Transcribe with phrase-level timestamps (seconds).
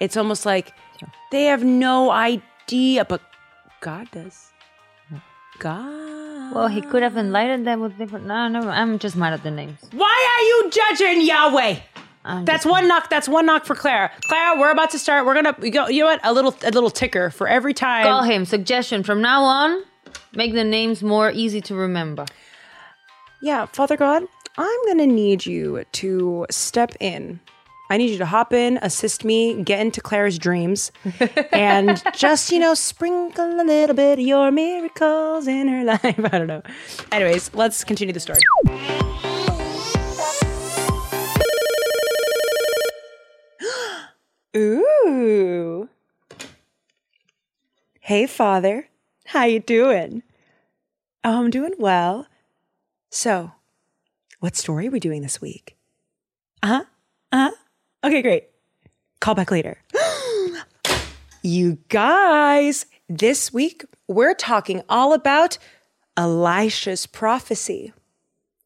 [0.00, 0.72] it's almost like
[1.30, 3.20] they have no idea, but
[3.80, 4.52] God does.
[5.58, 6.54] God.
[6.54, 8.26] Well, he could have enlightened them with different.
[8.26, 9.78] No, no, I'm just mad at the names.
[9.92, 11.76] Why are you judging Yahweh?
[12.24, 13.10] I'm That's one knock.
[13.10, 14.10] That's one knock for Clara.
[14.24, 15.26] Clara, we're about to start.
[15.26, 15.88] We're gonna we go.
[15.88, 16.20] You know what?
[16.24, 18.04] A little a little ticker for every time.
[18.04, 18.44] Call him.
[18.44, 19.82] Suggestion from now on.
[20.34, 22.26] Make the names more easy to remember.
[23.40, 24.24] Yeah, Father God,
[24.56, 27.40] I'm gonna need you to step in.
[27.90, 30.92] I need you to hop in, assist me, get into Claire's dreams,
[31.52, 36.04] and just, you know, sprinkle a little bit of your miracles in her life.
[36.04, 36.62] I don't know.
[37.10, 38.40] Anyways, let's continue the story.
[44.56, 45.88] Ooh.
[48.00, 48.88] Hey, Father.
[49.26, 50.22] How you doing?
[51.24, 52.26] Oh, I'm doing well.
[53.10, 53.52] So,
[54.40, 55.76] what story are we doing this week?
[56.62, 56.82] Uh
[57.32, 57.50] huh.
[58.04, 58.44] Okay, great.
[59.18, 59.76] Call back later.
[61.42, 65.58] you guys, this week we're talking all about
[66.16, 67.92] Elisha's prophecy.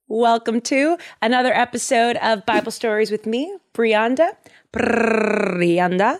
[0.06, 4.36] Welcome to another episode of Bible Stories with me, Brianda.
[4.70, 6.18] Brianda.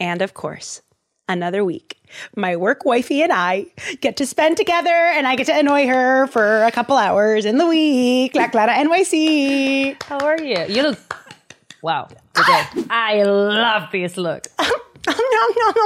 [0.00, 0.80] And of course,
[1.28, 2.02] another week.
[2.34, 3.66] My work wifey and I
[4.00, 7.58] get to spend together, and I get to annoy her for a couple hours in
[7.58, 8.34] the week.
[8.34, 10.02] La Clara NYC.
[10.04, 10.64] How are you?
[10.68, 11.13] You look.
[11.84, 12.08] Wow.
[12.88, 14.46] I love this look.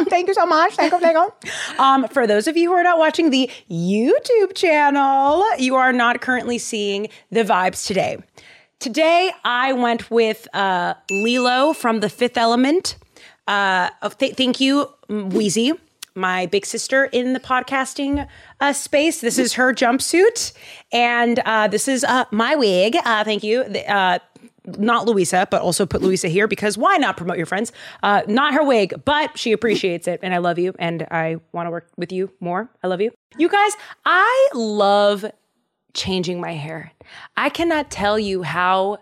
[0.08, 0.76] Thank you so much.
[0.76, 1.50] Thank you, thank you.
[1.76, 6.20] Um, for those of you who are not watching the YouTube channel, you are not
[6.20, 8.18] currently seeing the vibes today.
[8.78, 12.94] Today, I went with uh, Leeloo from The Fifth Element.
[13.48, 15.72] Uh, oh, th- thank you, Wheezy,
[16.14, 18.28] my big sister in the podcasting
[18.60, 19.20] uh, space.
[19.20, 20.52] This is her jumpsuit,
[20.92, 22.96] and uh, this is uh, my wig.
[23.04, 23.64] Uh, thank you.
[24.78, 27.72] Not Louisa, but also put Louisa here because why not promote your friends?
[28.02, 31.66] Uh, not her wig, but she appreciates it, and I love you, and I want
[31.66, 32.68] to work with you more.
[32.82, 33.72] I love you, you guys.
[34.04, 35.24] I love
[35.94, 36.92] changing my hair.
[37.36, 38.98] I cannot tell you how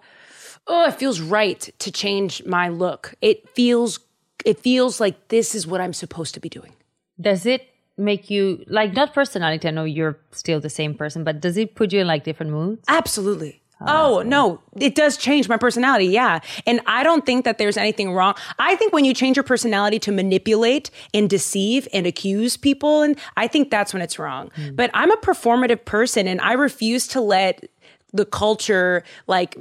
[0.67, 3.15] oh, it feels right to change my look.
[3.21, 4.01] It feels
[4.45, 6.73] it feels like this is what I'm supposed to be doing.
[7.21, 9.67] Does it make you like not personality?
[9.67, 12.53] I know you're still the same person, but does it put you in like different
[12.53, 12.85] moods?
[12.89, 13.63] Absolutely.
[13.81, 16.07] Oh, no, it does change my personality.
[16.07, 16.41] Yeah.
[16.67, 18.35] And I don't think that there's anything wrong.
[18.59, 23.19] I think when you change your personality to manipulate and deceive and accuse people, and
[23.37, 24.51] I think that's when it's wrong.
[24.73, 27.69] But I'm a performative person and I refuse to let
[28.13, 29.59] the culture like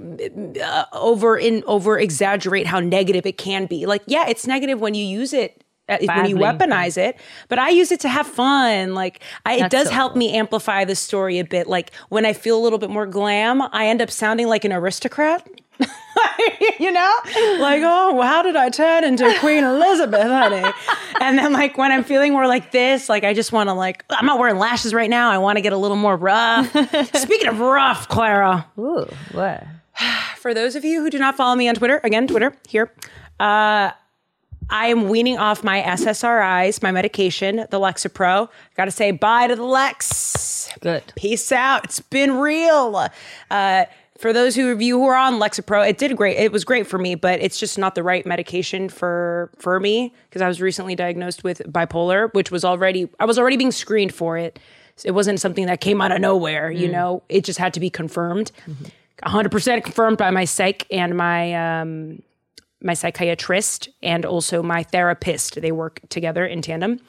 [0.63, 3.85] uh, over in over exaggerate how negative it can be.
[3.85, 5.64] Like, yeah, it's negative when you use it.
[5.87, 8.93] Uh, When you weaponize it, but I use it to have fun.
[8.93, 10.19] Like, I, it does so help cool.
[10.19, 11.67] me amplify the story a bit.
[11.67, 14.73] Like when I feel a little bit more glam, I end up sounding like an
[14.73, 15.47] aristocrat.
[16.79, 17.13] you know,
[17.59, 20.71] like oh, how did I turn into Queen Elizabeth, honey?
[21.19, 24.05] And then like when I'm feeling more like this, like I just want to like
[24.09, 25.29] I'm not wearing lashes right now.
[25.29, 26.71] I want to get a little more rough.
[27.15, 29.65] Speaking of rough, Clara, Ooh, what?
[30.37, 32.91] for those of you who do not follow me on Twitter, again, Twitter here.
[33.39, 33.91] Uh,
[34.69, 38.49] I am weaning off my SSRIs, my medication, the Lexapro.
[38.75, 40.69] Got to say bye to the Lex.
[40.81, 41.03] Good.
[41.15, 41.85] Peace out.
[41.85, 43.07] It's been real.
[43.49, 43.85] Uh,
[44.17, 46.37] for those who of you who are on Lexapro, it did great.
[46.37, 50.13] It was great for me, but it's just not the right medication for for me
[50.29, 54.13] because I was recently diagnosed with bipolar, which was already I was already being screened
[54.13, 54.57] for it.
[55.03, 57.23] It wasn't something that came out of nowhere, you know.
[57.27, 58.53] It just had to be confirmed,
[59.25, 62.21] 100% confirmed by my psych and my um,
[62.85, 65.59] my psychiatrist and also my therapist.
[65.61, 66.99] They work together in tandem.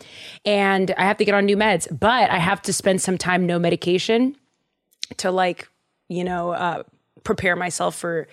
[0.44, 3.46] And I have to get on new meds, but I have to spend some time
[3.46, 4.36] no medication
[5.18, 5.68] to like,
[6.08, 6.82] you know, uh,
[7.22, 8.26] prepare myself for,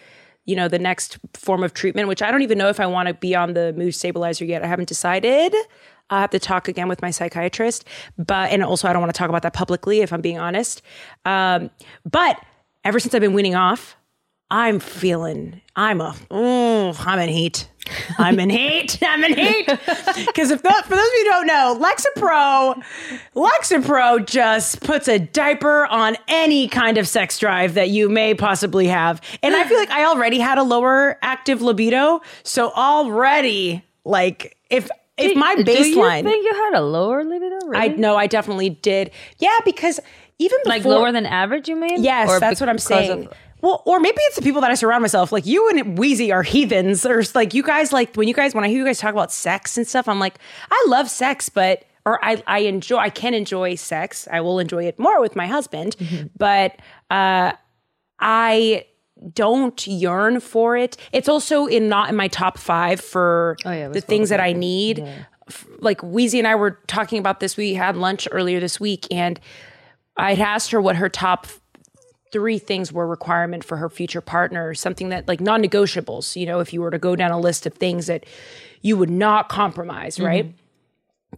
[0.46, 3.08] you know, the next form of treatment, which I don't even know if I want
[3.08, 4.64] to be on the mood stabilizer yet.
[4.64, 5.54] I haven't decided.
[6.10, 7.86] I have to talk again with my psychiatrist,
[8.18, 10.82] but and also I don't want to talk about that publicly if I'm being honest.
[11.26, 11.72] Um,
[12.10, 12.38] but
[12.84, 13.96] ever since I've been weaning off,
[14.54, 17.68] I'm feeling I'm a oh I'm in heat.
[18.20, 19.00] I'm in heat.
[19.04, 19.66] I'm in heat.
[19.66, 22.84] Because if that, for those of you who don't know, Lexapro,
[23.36, 28.88] Lexapro just puts a diaper on any kind of sex drive that you may possibly
[28.88, 29.22] have.
[29.42, 34.90] And I feel like I already had a lower active libido, so already like if
[35.18, 37.58] if my Do you baseline, think you had a lower libido?
[37.74, 37.98] I Really?
[37.98, 39.12] know I definitely did.
[39.40, 40.00] Yeah, because
[40.40, 41.68] even like lower than average.
[41.70, 42.04] You mean?
[42.04, 43.26] Yes, that's what I'm saying.
[43.28, 43.34] of-
[43.64, 45.32] well, or maybe it's the people that I surround myself.
[45.32, 48.64] Like you and Wheezy are heathens, or like you guys like when you guys when
[48.64, 50.08] I hear you guys talk about sex and stuff.
[50.08, 50.36] I'm like,
[50.70, 54.28] I love sex, but or I I enjoy I can enjoy sex.
[54.32, 56.28] I will enjoy it more with my husband, Mm-hmm.
[56.38, 56.76] but
[57.10, 57.54] uh,
[58.20, 58.86] I
[59.34, 60.98] don't yearn for it.
[61.14, 64.52] It's also in not in my top five for Oh, yeah, the things that I
[64.54, 65.00] need.
[65.48, 67.56] F- Like Wheezy and I were talking about this.
[67.58, 69.40] We had lunch earlier this week, and
[70.18, 71.48] I'd asked her what her top
[72.34, 76.36] three things were requirement for her future partner, something that like non-negotiables.
[76.36, 78.26] You know, if you were to go down a list of things that
[78.82, 80.54] you would not compromise, right?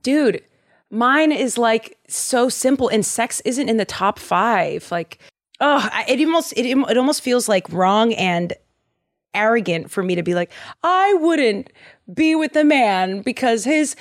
[0.02, 0.42] Dude,
[0.90, 4.90] mine is like so simple, and sex isn't in the top five.
[4.92, 5.20] Like,
[5.60, 8.54] oh, it almost it, it almost feels like wrong and
[9.36, 10.52] arrogant for me to be like,
[10.82, 11.72] I wouldn't
[12.12, 13.96] be with a man because his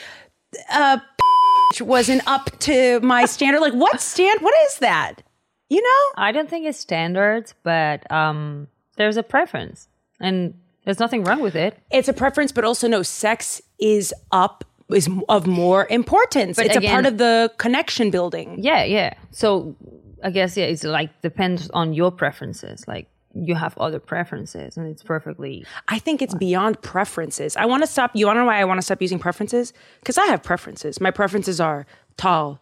[0.70, 0.98] uh
[1.80, 3.60] wasn't up to my standard.
[3.60, 4.40] Like, what stand?
[4.40, 5.22] What is that?
[5.68, 6.22] You know?
[6.22, 9.88] I don't think it's standards, but um, there's a preference,
[10.20, 11.78] and there's nothing wrong with it.
[11.90, 16.56] it's a preference, but also no, sex is up is of more importance.
[16.56, 18.56] But it's a part of the connection building.
[18.62, 19.14] Yeah, yeah.
[19.30, 19.74] So
[20.22, 22.86] I guess yeah, it's like depends on your preferences.
[22.86, 27.56] Like you have other preferences, and it's perfectly I think it's beyond preferences.
[27.56, 28.10] I want to stop.
[28.14, 29.72] You want to know why I want to stop using preferences?
[30.00, 31.00] Because I have preferences.
[31.00, 32.60] My preferences are tall.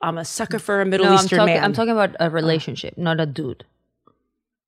[0.00, 1.12] I'm a sucker for a Middle no.
[1.12, 1.54] I'm Eastern talking.
[1.54, 1.64] man.
[1.64, 2.28] I'm talking about a uh.
[2.28, 3.64] relationship, not a dude.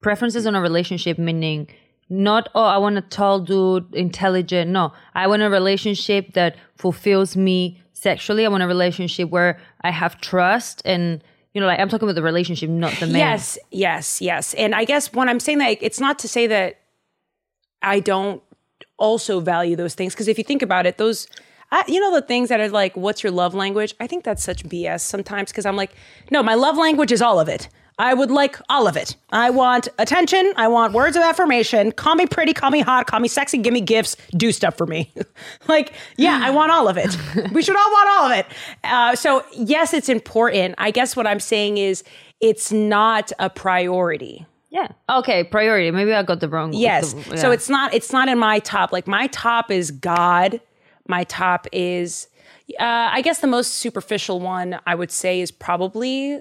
[0.00, 1.68] Preferences on a relationship meaning
[2.08, 4.70] not oh I want a tall dude, intelligent.
[4.70, 8.44] No, I want a relationship that fulfills me sexually.
[8.44, 11.22] I want a relationship where I have trust and
[11.54, 13.16] you know like I'm talking about the relationship, not the man.
[13.16, 14.54] Yes, yes, yes.
[14.54, 16.80] And I guess when I'm saying that, it's not to say that
[17.80, 18.42] I don't
[18.98, 20.14] also value those things.
[20.14, 21.26] Because if you think about it, those,
[21.72, 23.94] I, you know, the things that are like, what's your love language?
[23.98, 25.92] I think that's such BS sometimes because I'm like,
[26.30, 27.68] no, my love language is all of it.
[27.98, 29.16] I would like all of it.
[29.30, 30.52] I want attention.
[30.56, 31.92] I want words of affirmation.
[31.92, 34.86] Call me pretty, call me hot, call me sexy, give me gifts, do stuff for
[34.86, 35.12] me.
[35.68, 37.16] like, yeah, I want all of it.
[37.52, 38.46] we should all want all of it.
[38.84, 40.74] Uh, so, yes, it's important.
[40.78, 42.02] I guess what I'm saying is
[42.40, 44.46] it's not a priority.
[44.70, 44.88] Yeah.
[45.10, 45.44] Okay.
[45.44, 45.90] Priority.
[45.90, 46.72] Maybe I got the wrong.
[46.72, 47.12] Yes.
[47.12, 48.90] the- So it's not it's not in my top.
[48.90, 50.60] Like my top is God.
[51.08, 52.28] My top is
[52.78, 56.40] uh, I guess the most superficial one I would say is probably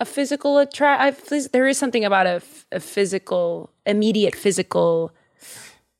[0.00, 1.30] a physical attract.
[1.52, 5.12] There is something about a, physical, immediate physical.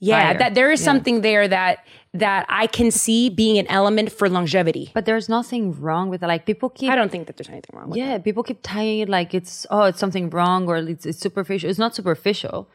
[0.01, 0.39] Yeah, Fire.
[0.39, 0.85] that there is Yeah.
[0.87, 1.85] something there that
[2.15, 4.91] that I can see being an element for longevity.
[4.93, 6.27] But there's nothing wrong with it.
[6.27, 6.91] Like people keep.
[6.91, 9.67] I don't think that there's anything wrong with Yeah, people keep tying it like it's
[9.71, 11.71] oh it's something wrong or it's, it's superficial.
[11.71, 12.69] It's not superficial.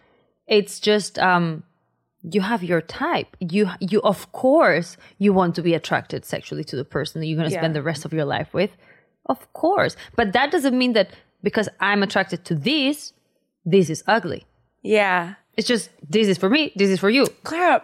[0.48, 1.64] It's just um
[2.32, 3.36] you have your type.
[3.40, 7.38] You you of course you want to be attracted sexually to the person that you're
[7.38, 7.62] going to Yeah.
[7.62, 8.72] spend the rest of your life with.
[9.28, 9.96] Of course.
[10.16, 11.10] But that doesn't mean that
[11.44, 13.14] because I'm attracted to this,
[13.66, 14.46] this is ugly.
[14.84, 15.36] Yeah.
[15.58, 17.26] It's just this is for me, this is for you.
[17.44, 17.84] Clara,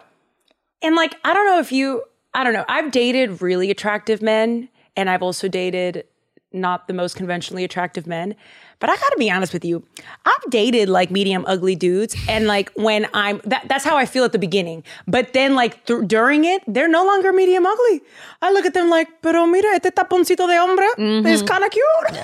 [0.82, 2.02] and like, I don't know if you,
[2.34, 2.64] I don't know.
[2.68, 6.04] I've dated really attractive men, and I've also dated
[6.54, 8.34] not the most conventionally attractive men.
[8.80, 9.82] But I gotta be honest with you,
[10.26, 14.24] I've dated like medium ugly dudes, and like when I'm that, that's how I feel
[14.24, 14.82] at the beginning.
[15.06, 18.02] But then like th- during it, they're no longer medium ugly.
[18.42, 21.26] I look at them like, pero mira, este taponcito de hombre mm-hmm.
[21.26, 22.20] is kind of cute.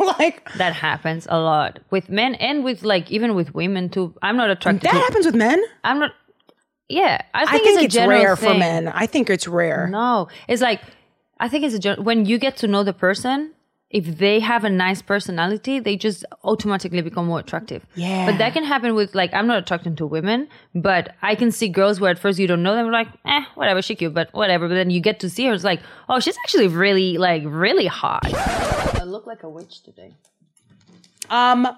[0.18, 4.12] like That happens a lot with men and with like even with women too.
[4.22, 5.62] I'm not attracted that to happens with men.
[5.84, 6.12] I'm not
[6.88, 8.88] Yeah, I I think, think it's, a it's rare for men.
[8.88, 9.88] I think it's rare.
[9.88, 10.82] No, it's like
[11.40, 13.52] I think it's a when you get to know the person.
[13.92, 17.84] If they have a nice personality, they just automatically become more attractive.
[17.94, 18.24] Yeah.
[18.24, 21.68] But that can happen with like I'm not attracted to women, but I can see
[21.68, 24.66] girls where at first you don't know them, like eh, whatever, she cute, but whatever.
[24.66, 27.86] But then you get to see her, it's like, oh, she's actually really like really
[27.86, 28.32] hot.
[28.98, 30.14] I look like a witch today.
[31.28, 31.68] Um,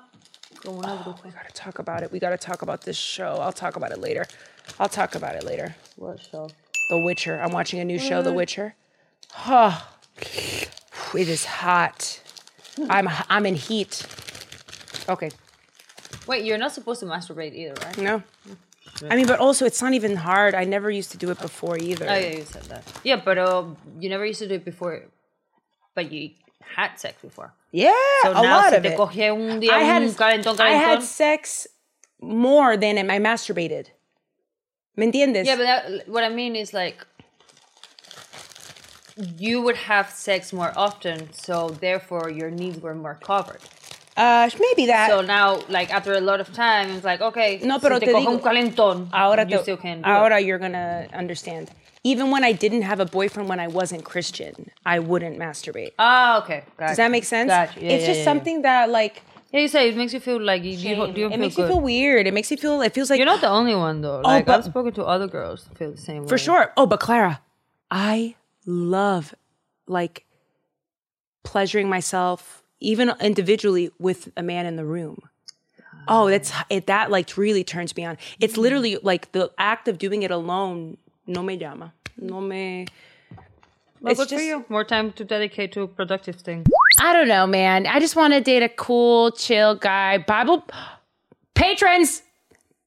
[0.67, 2.13] we gotta talk about it.
[2.13, 3.39] We gotta talk about this show.
[3.41, 4.25] I'll talk about it later.
[4.79, 5.75] I'll talk about it later.
[5.97, 6.49] What show?
[6.91, 7.41] The Witcher.
[7.41, 8.75] I'm watching a new show, The Witcher.
[9.47, 9.87] Oh,
[11.15, 12.21] it is hot.
[12.89, 14.03] I'm I'm in heat.
[15.09, 15.31] Okay.
[16.27, 17.99] Wait, you're not supposed to masturbate either, right?
[17.99, 18.23] No.
[19.11, 20.55] I mean, but also it's not even hard.
[20.55, 22.07] I never used to do it before either.
[22.09, 22.85] Oh yeah, you said that.
[23.03, 23.65] Yeah, but uh,
[23.99, 25.03] you never used to do it before,
[25.95, 26.31] but you
[26.77, 27.53] had sex before.
[27.73, 27.93] Yeah,
[28.23, 29.01] So a now lot of te it.
[29.01, 31.67] un día I had, un calentón, I had sex
[32.21, 33.87] more than I masturbated.
[34.97, 35.45] ¿Me entiendes?
[35.45, 37.05] Yeah, but that, what I mean is like
[39.39, 43.61] you would have sex more often, so therefore your needs were more covered.
[44.17, 45.11] uh, maybe that.
[45.11, 48.07] So now, like after a lot of time, it's like okay, No, si pero te
[48.07, 50.05] te digo- un calentón, ahora, you te- still can.
[50.05, 50.47] ahora it.
[50.47, 51.71] you're gonna understand.
[52.07, 55.93] Even when I didn't have a boyfriend when I wasn't Christian, I wouldn't masturbate.
[55.99, 56.63] Ah, okay.
[56.77, 56.89] Gotcha.
[56.91, 57.49] Does that make sense?
[57.49, 57.81] Gotcha.
[57.81, 59.61] Yeah, it's yeah, just yeah, something that like Yeah.
[59.61, 61.63] you say it makes you feel like you, you, you it makes good.
[61.63, 62.27] you feel weird.
[62.27, 62.83] It makes you feel.
[62.83, 64.21] It feels like You're not the only one though.
[64.21, 66.29] Like but- I've spoken to other girls feel the same way.
[66.29, 66.73] for sure.
[66.77, 67.41] Oh, but Clara,
[67.91, 68.35] I
[68.67, 69.35] love
[69.87, 70.25] like
[71.43, 75.19] pleasuring myself even individually with a man in the room.
[76.07, 76.87] Oh, that's it.
[76.87, 78.19] That like really turns me on.
[78.41, 78.63] It's mm-hmm.
[78.63, 80.99] literally like the act of doing it alone.
[81.27, 81.93] No me llama.
[82.19, 82.87] No me.
[84.01, 84.65] Well, It's good for just- you.
[84.69, 86.67] More time to dedicate to productive things.
[86.99, 87.87] I don't know, man.
[87.87, 90.19] I just want to date a cool, chill guy.
[90.19, 90.65] Bible
[91.55, 92.23] patrons,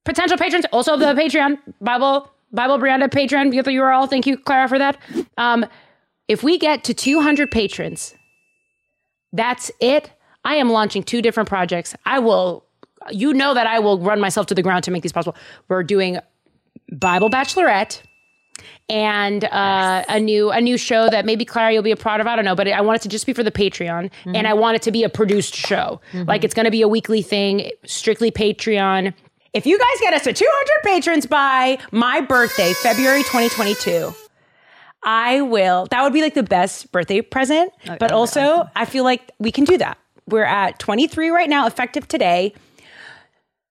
[0.04, 3.52] potential patrons, also the Patreon Bible Bible Brianda Patreon.
[3.52, 4.10] Get the URL.
[4.10, 4.98] Thank you, Clara, for that.
[5.38, 5.66] Um,
[6.28, 8.16] if we get to 200 patrons,
[9.34, 10.12] that's it.
[10.44, 11.96] I am launching two different projects.
[12.06, 12.66] I will,
[13.12, 15.36] you know, that I will run myself to the ground to make these possible.
[15.68, 16.20] We're doing
[16.92, 18.02] Bible Bachelorette
[18.90, 22.28] and uh, a new a new show that maybe Clara you'll be a part of.
[22.28, 24.54] I don't know, but I want it to just be for the Patreon, and I
[24.54, 26.00] want it to be a produced show.
[26.14, 29.14] Like it's going to be a weekly thing, strictly Patreon.
[29.54, 34.14] If you guys get us to 200 patrons by my birthday, February 2022.
[35.04, 35.88] I will.
[35.92, 37.72] That would be like the best birthday present.
[38.00, 39.98] but also, I feel like we can do that.
[40.28, 42.54] We're at 23 right now, effective today.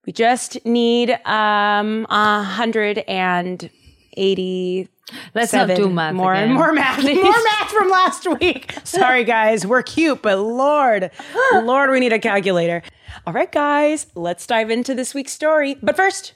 [0.06, 4.88] We just need um 180
[5.34, 6.52] Let's not do math more again.
[6.52, 7.02] more math.
[7.02, 8.76] More math from last week.
[8.84, 9.66] Sorry guys.
[9.66, 11.10] We're cute but lord
[11.52, 12.82] lord we need a calculator.
[13.26, 14.06] All right guys.
[14.14, 15.76] Let's dive into this week's story.
[15.82, 16.34] But first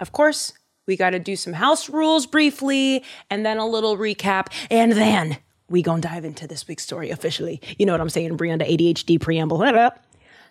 [0.00, 0.52] of course
[0.86, 5.38] we got to do some house rules briefly and then a little recap and then
[5.68, 7.60] we gonna dive into this week's story officially.
[7.78, 9.62] You know what i'm saying brianda adhd preamble.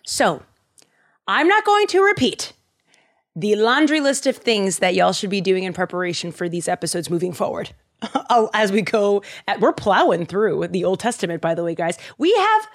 [0.08, 0.40] So
[1.26, 2.52] i'm not going to repeat
[3.36, 7.10] the laundry list of things that y'all should be doing in preparation for these episodes
[7.10, 7.70] moving forward.
[8.28, 11.96] Oh, as we go, at, we're plowing through the Old Testament, by the way, guys.
[12.18, 12.66] We have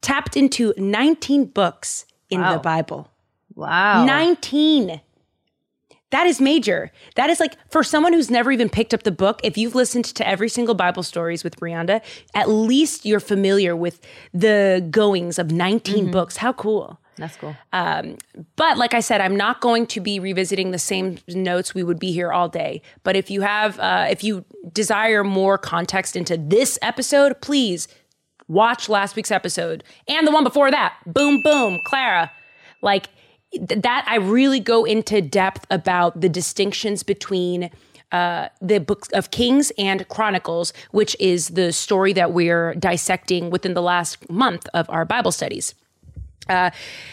[0.00, 3.10] tapped into 19 books in the Bible.
[3.54, 4.04] Wow.
[4.04, 5.00] 19.
[6.10, 6.92] That is major.
[7.16, 10.04] That is like for someone who's never even picked up the book, if you've listened
[10.06, 12.00] to every single Bible stories with Brianda,
[12.34, 14.00] at least you're familiar with
[14.32, 16.10] the goings of 19 mm-hmm.
[16.12, 16.36] books.
[16.36, 17.00] How cool.
[17.16, 17.54] That's cool.
[17.72, 18.18] Um,
[18.56, 21.74] but like I said, I'm not going to be revisiting the same notes.
[21.74, 22.82] We would be here all day.
[23.02, 27.88] But if you have, uh, if you desire more context into this episode, please
[28.48, 30.96] watch last week's episode and the one before that.
[31.06, 32.30] Boom, boom, Clara.
[32.82, 33.08] Like
[33.52, 37.70] th- that, I really go into depth about the distinctions between
[38.12, 43.74] uh, the book of Kings and Chronicles, which is the story that we're dissecting within
[43.74, 45.74] the last month of our Bible studies.
[46.48, 46.70] Uh,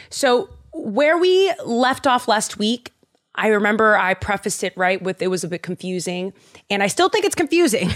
[0.09, 2.91] so where we left off last week,
[3.35, 6.33] I remember I prefaced it right with it was a bit confusing,
[6.69, 7.89] and I still think it's confusing.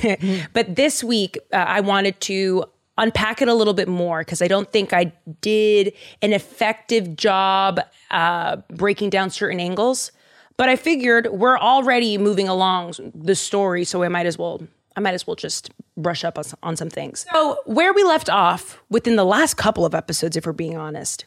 [0.54, 2.66] but this week, uh, I wanted to
[2.98, 5.12] unpack it a little bit more because I don't think I
[5.42, 10.12] did an effective job uh, breaking down certain angles.
[10.58, 14.62] But I figured we're already moving along the story, so I might as well
[14.96, 17.26] I might as well just brush up on, on some things.
[17.32, 21.26] So, where we left off within the last couple of episodes, if we're being honest,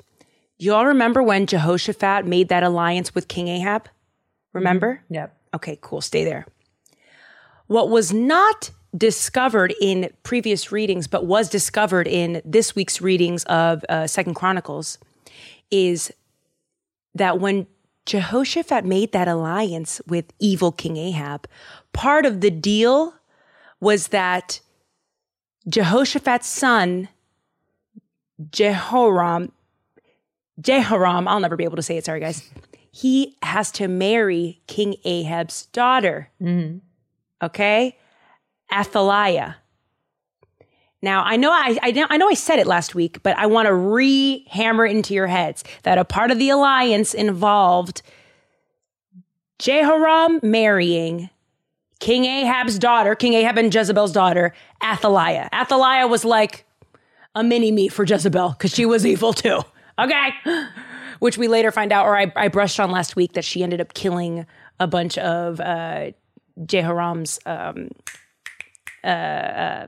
[0.58, 3.88] you all remember when Jehoshaphat made that alliance with King Ahab?
[4.52, 5.02] Remember?
[5.10, 5.37] Yep.
[5.54, 6.00] Okay, cool.
[6.00, 6.46] Stay there.
[7.66, 13.84] What was not discovered in previous readings, but was discovered in this week's readings of
[13.88, 14.98] uh, Second Chronicles,
[15.70, 16.10] is
[17.14, 17.66] that when
[18.06, 21.46] Jehoshaphat made that alliance with evil King Ahab,
[21.92, 23.12] part of the deal
[23.80, 24.61] was that
[25.68, 27.08] Jehoshaphat's son,
[28.50, 29.52] Jehoram,
[30.61, 32.49] Jehoram, I'll never be able to say it, sorry guys,
[32.90, 36.30] he has to marry King Ahab's daughter.
[36.40, 36.78] Mm-hmm.
[37.44, 37.97] Okay?
[38.73, 39.56] Athaliah.
[41.00, 43.47] Now I know I, I know I know I said it last week, but I
[43.47, 48.02] want to re-hammer it into your heads that a part of the alliance involved
[49.61, 51.30] Jehoram marrying
[52.00, 55.48] King Ahab's daughter, King Ahab and Jezebel's daughter, Athaliah.
[55.52, 56.64] Athaliah was like
[57.34, 59.60] a mini me for Jezebel because she was evil too.
[59.98, 60.30] Okay.
[61.18, 63.80] Which we later find out, or I, I brushed on last week, that she ended
[63.80, 64.46] up killing
[64.78, 66.12] a bunch of uh,
[66.64, 67.88] Jehoram's um,
[69.02, 69.86] uh, uh,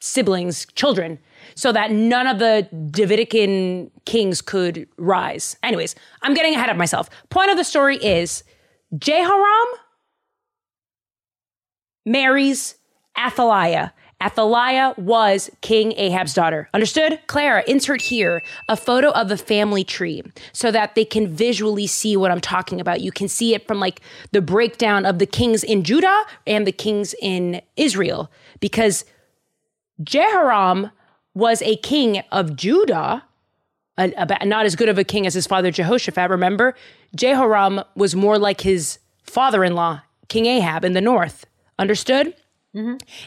[0.00, 1.18] siblings, children,
[1.56, 5.56] so that none of the Davidican kings could rise.
[5.64, 7.10] Anyways, I'm getting ahead of myself.
[7.28, 8.44] Point of the story is
[8.96, 9.68] Jehoram
[12.10, 12.76] marries
[13.18, 13.92] Athaliah.
[14.22, 16.68] Athaliah was King Ahab's daughter.
[16.74, 17.20] Understood?
[17.26, 22.18] Clara, insert here a photo of the family tree so that they can visually see
[22.18, 23.00] what I'm talking about.
[23.00, 24.02] You can see it from like
[24.32, 29.06] the breakdown of the kings in Judah and the kings in Israel because
[30.02, 30.90] Jehoram
[31.32, 33.24] was a king of Judah,
[33.96, 36.28] not as good of a king as his father Jehoshaphat.
[36.28, 36.74] Remember,
[37.16, 41.46] Jehoram was more like his father in law, King Ahab, in the north.
[41.80, 42.34] Understood?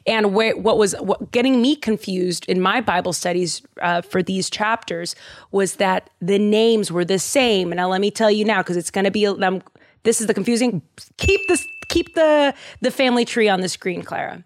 [0.08, 4.50] And where, what was what, getting me confused in my Bible studies uh, for these
[4.50, 5.16] chapters
[5.52, 7.72] was that the names were the same.
[7.72, 9.28] And now let me tell you now, because it's going to be.
[9.28, 9.62] Um,
[10.04, 10.82] this is the confusing.
[11.18, 11.68] Keep this.
[11.90, 14.46] Keep the the family tree on the screen, Clara.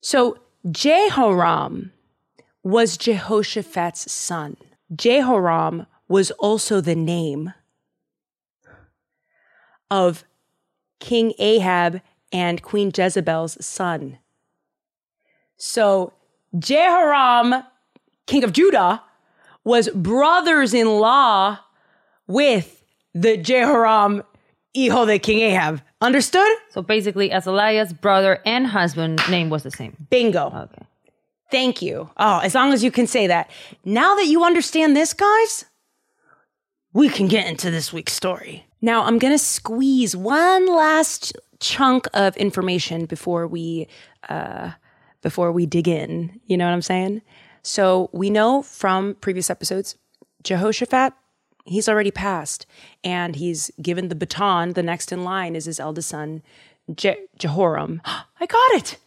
[0.00, 0.38] So
[0.70, 1.92] Jehoram
[2.62, 4.56] was Jehoshaphat's son.
[4.94, 7.52] Jehoram was also the name
[9.90, 10.24] of
[10.98, 12.00] King Ahab
[12.32, 14.18] and Queen Jezebel's son.
[15.56, 16.12] So
[16.58, 17.62] Jehoram,
[18.26, 19.02] king of Judah,
[19.64, 21.58] was brothers in law
[22.26, 22.82] with
[23.14, 24.22] the Jehoram,
[24.74, 25.82] hijo de King Ahab.
[26.00, 26.50] Understood?
[26.70, 29.96] So basically, Athaliah's brother and husband name was the same.
[30.10, 30.46] Bingo.
[30.46, 30.86] Okay.
[31.50, 32.10] Thank you.
[32.16, 33.50] Oh, as long as you can say that.
[33.84, 35.66] Now that you understand this, guys,
[36.92, 38.64] we can get into this week's story.
[38.80, 43.88] Now, I'm going to squeeze one last chunk of information before we
[44.28, 44.72] uh,
[45.22, 46.40] before we dig in.
[46.46, 47.22] You know what I'm saying?
[47.62, 49.96] So we know from previous episodes,
[50.42, 51.14] Jehoshaphat,
[51.64, 52.66] he's already passed,
[53.04, 54.72] and he's given the baton.
[54.72, 56.42] The next in line is his eldest son,
[56.94, 58.02] Je- Jehoram.
[58.04, 58.98] I got it.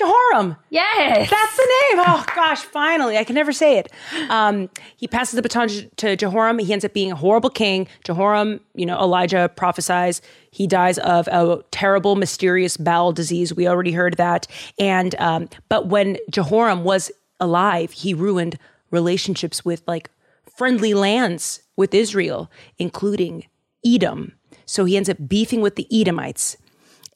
[0.00, 0.56] Jehoram.
[0.70, 1.30] Yes.
[1.30, 2.04] That's the name.
[2.06, 3.18] Oh gosh, finally.
[3.18, 3.92] I can never say it.
[4.28, 6.58] Um, he passes the baton to Jehoram.
[6.58, 7.86] He ends up being a horrible king.
[8.04, 13.54] Jehoram, you know, Elijah prophesies he dies of a terrible, mysterious bowel disease.
[13.54, 14.46] We already heard that.
[14.78, 18.58] And um, but when Jehoram was alive, he ruined
[18.90, 20.10] relationships with like
[20.56, 23.46] friendly lands with Israel, including
[23.86, 24.32] Edom.
[24.66, 26.56] So he ends up beefing with the Edomites.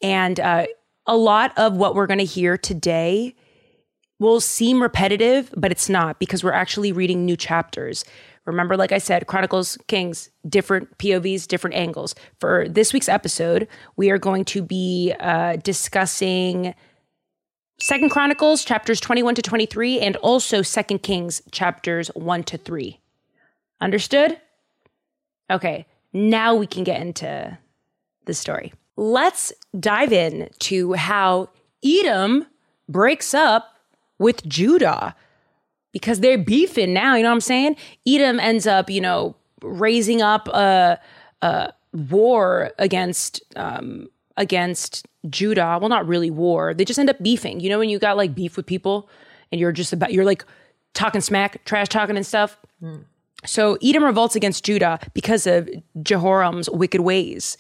[0.01, 0.67] And uh,
[1.07, 3.35] a lot of what we're going to hear today
[4.19, 8.05] will seem repetitive, but it's not because we're actually reading new chapters.
[8.47, 12.15] Remember, like I said, Chronicles, Kings, different POVs, different angles.
[12.41, 16.75] For this week's episode, we are going to be uh, discussing
[17.81, 23.01] Second Chronicles chapters 21 to 23 and also Second Kings chapters 1 to 3.
[23.81, 24.39] Understood?
[25.51, 27.59] Okay, now we can get into
[28.27, 28.73] the story.
[28.97, 31.51] Let's dive in to how
[31.85, 32.47] Edom
[32.89, 33.75] breaks up
[34.19, 35.15] with Judah
[35.93, 37.15] because they're beefing now.
[37.15, 37.77] You know what I'm saying?
[38.07, 41.01] Edom ends up, you know, raising up a,
[41.43, 45.79] a war against um, against Judah.
[45.81, 46.75] Well, not really war.
[46.75, 47.61] They just end up beefing.
[47.61, 49.09] You know, when you got like beef with people
[49.51, 50.45] and you're just about you're like
[50.93, 52.59] talking smack, trash talking and stuff.
[53.47, 55.69] So Edom revolts against Judah because of
[56.03, 57.57] Jehoram's wicked ways.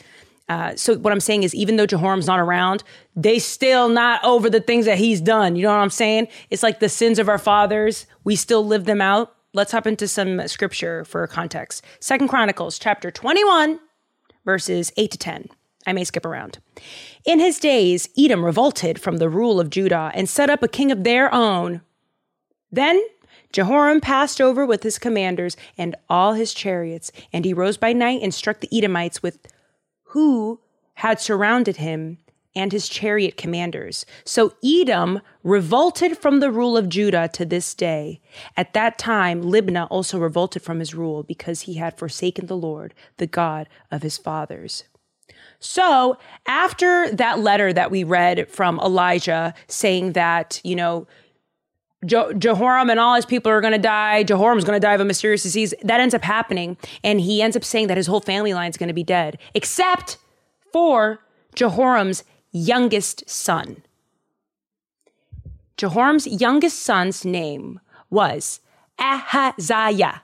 [0.48, 2.82] Uh, so what I'm saying is, even though Jehoram's not around,
[3.16, 5.56] they still not over the things that he's done.
[5.56, 6.28] You know what I'm saying?
[6.50, 8.06] It's like the sins of our fathers.
[8.24, 9.34] We still live them out.
[9.54, 11.84] Let's hop into some scripture for context.
[12.00, 13.78] Second Chronicles chapter 21,
[14.44, 15.48] verses 8 to 10.
[15.86, 16.58] I may skip around.
[17.24, 20.90] In his days, Edom revolted from the rule of Judah and set up a king
[20.90, 21.82] of their own.
[22.72, 23.02] Then
[23.52, 28.22] Jehoram passed over with his commanders and all his chariots, and he rose by night
[28.22, 29.38] and struck the Edomites with
[30.14, 30.60] who
[30.94, 32.18] had surrounded him
[32.54, 34.06] and his chariot commanders.
[34.24, 38.20] So Edom revolted from the rule of Judah to this day.
[38.56, 42.94] At that time, Libnah also revolted from his rule because he had forsaken the Lord,
[43.16, 44.84] the God of his fathers.
[45.58, 51.08] So, after that letter that we read from Elijah saying that, you know,
[52.04, 54.22] Je- Jehoram and all his people are going to die.
[54.22, 55.74] Jehoram's going to die of a mysterious disease.
[55.82, 56.76] That ends up happening.
[57.02, 59.38] And he ends up saying that his whole family line is going to be dead,
[59.54, 60.18] except
[60.72, 61.20] for
[61.54, 63.82] Jehoram's youngest son.
[65.76, 68.60] Jehoram's youngest son's name was
[68.98, 70.22] Ahaziah.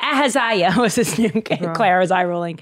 [0.00, 1.42] Ahaziah was his name.
[1.74, 2.60] Claire is eye rolling.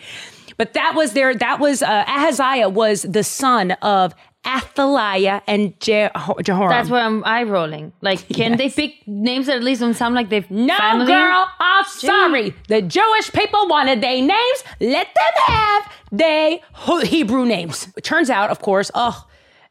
[0.57, 4.15] But that was their, that was, uh, Ahaziah was the son of
[4.47, 6.11] Athaliah and Je-
[6.43, 6.71] Jehoram.
[6.71, 7.93] That's why I'm eye rolling.
[8.01, 11.07] Like, can they pick names that at least don't sound like they've No, family?
[11.07, 12.55] girl, I'm sorry.
[12.69, 14.65] The Jewish people wanted their names.
[14.81, 16.63] Let them have they
[17.05, 17.89] Hebrew names.
[17.97, 19.27] It turns out, of course, oh,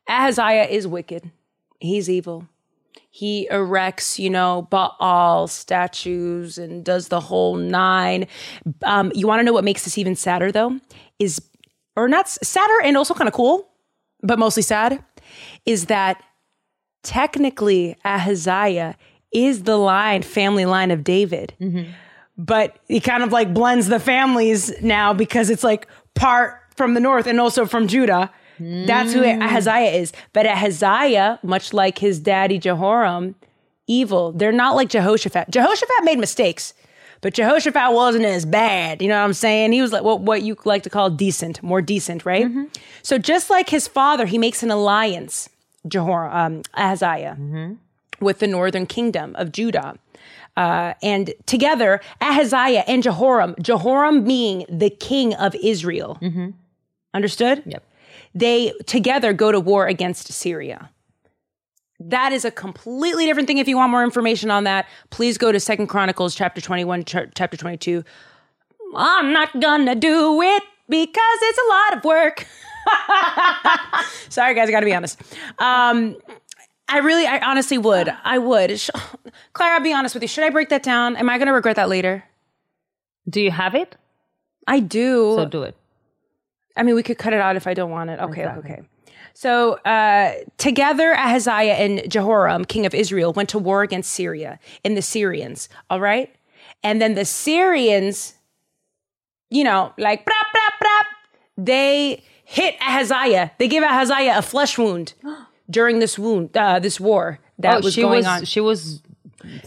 [0.10, 1.32] Ahaziah is wicked.
[1.80, 2.48] He's evil.
[3.10, 8.26] He erects, you know, Baal statues and does the whole nine.
[8.84, 10.80] Um, you want to know what makes this even sadder, though?
[11.20, 11.40] Is,
[11.96, 13.70] or not sadder and also kind of cool,
[14.24, 15.04] but mostly sad,
[15.66, 16.24] is that
[17.04, 18.96] technically Ahaziah
[19.34, 21.54] is the line, family line of David.
[21.60, 21.92] Mm-hmm.
[22.38, 27.00] But he kind of like blends the families now because it's like part from the
[27.00, 28.32] north and also from Judah.
[28.60, 29.44] That's who mm.
[29.44, 30.14] Ahaziah is.
[30.32, 33.36] But Ahaziah, much like his daddy Jehoram,
[33.88, 34.32] evil.
[34.32, 35.50] They're not like Jehoshaphat.
[35.50, 36.74] Jehoshaphat made mistakes,
[37.24, 39.02] but Jehoshaphat wasn't as bad.
[39.02, 39.72] You know what I'm saying?
[39.72, 42.46] He was like what, what you like to call decent, more decent, right?
[43.02, 45.50] So just like his father, he makes an alliance
[45.88, 47.38] Jehoram, um, Ahaziah
[48.20, 49.96] with the northern kingdom of Judah.
[50.56, 56.20] Uh, and together, Ahaziah and Jehoram, Jehoram being the king of Israel.
[57.14, 57.64] Understood?
[57.66, 57.84] Yep.
[58.36, 60.90] They together go to war against Syria.
[62.10, 63.58] That is a completely different thing.
[63.60, 67.16] If you want more information on that, please go to Second Chronicles chapter 21, ch-
[67.36, 68.04] chapter 22.
[68.96, 72.46] I'm not gonna do it because it's a lot of work.
[74.30, 75.22] Sorry, guys, I gotta be honest.
[75.60, 76.18] Um,
[76.90, 78.14] I really, I honestly would.
[78.24, 78.80] I would.
[78.80, 78.90] Sh-
[79.54, 80.28] Claire, I'll be honest with you.
[80.28, 81.16] Should I break that down?
[81.16, 82.24] Am I gonna regret that later?
[83.30, 83.96] Do you have it?
[84.68, 85.36] I do.
[85.38, 85.76] So do it.
[86.76, 88.20] I mean, we could cut it out if I don't want it.
[88.20, 88.82] Okay, okay.
[89.34, 94.96] So uh, together, Ahaziah and Jehoram, king of Israel, went to war against Syria and
[94.96, 95.70] the Syrians.
[95.90, 96.34] All right,
[96.84, 98.36] and then the Syrians,
[99.50, 101.06] you know, like brap brap brap,
[101.58, 103.52] they hit Ahaziah.
[103.58, 105.14] They gave Ahaziah a flesh wound
[105.70, 108.46] during this wound, uh, this war that was Oh, she going was on.
[108.46, 109.02] she was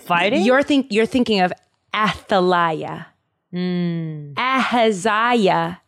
[0.05, 0.43] fighting.
[0.43, 1.53] You're think you're thinking of
[1.95, 3.09] Athaliah.
[3.53, 4.33] Hmm.
[4.37, 5.81] Ahaziah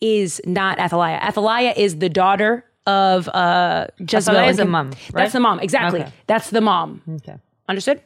[0.00, 1.20] is not Athaliah.
[1.22, 4.38] Athaliah is the daughter of uh, Jezebel.
[4.38, 5.12] And- the mom, right?
[5.12, 5.60] That's the mom.
[5.60, 6.00] Exactly.
[6.00, 6.12] Okay.
[6.26, 7.02] That's the mom.
[7.16, 7.36] okay.
[7.68, 8.02] Understood?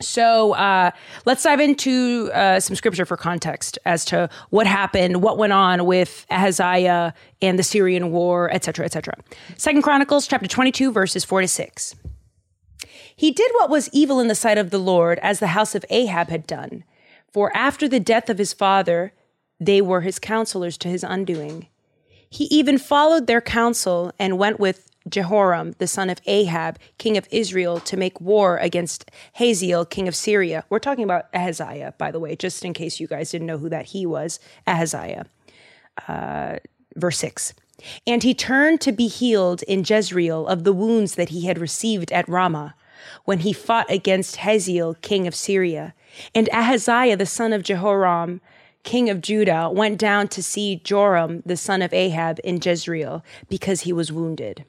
[0.00, 0.90] So uh,
[1.24, 5.86] let's dive into uh, some scripture for context as to what happened, what went on
[5.86, 9.14] with Ahaziah and the Syrian war, etc., etc.
[9.56, 11.94] Second Chronicles chapter 22, verses 4 to 6.
[13.16, 15.84] He did what was evil in the sight of the Lord, as the house of
[15.88, 16.82] Ahab had done.
[17.32, 19.12] For after the death of his father,
[19.60, 21.68] they were his counselors to his undoing.
[22.34, 27.28] He even followed their counsel and went with Jehoram, the son of Ahab, king of
[27.30, 30.64] Israel, to make war against Hazael, king of Syria.
[30.68, 33.68] We're talking about Ahaziah, by the way, just in case you guys didn't know who
[33.68, 34.40] that he was.
[34.66, 35.26] Ahaziah.
[36.08, 36.56] Uh,
[36.96, 37.54] verse 6.
[38.04, 42.10] And he turned to be healed in Jezreel of the wounds that he had received
[42.10, 42.74] at Ramah,
[43.24, 45.94] when he fought against Hazael, king of Syria.
[46.34, 48.40] And Ahaziah, the son of Jehoram,
[48.84, 53.80] king of Judah, went down to see Joram, the son of Ahab, in Jezreel, because
[53.82, 54.64] he was wounded.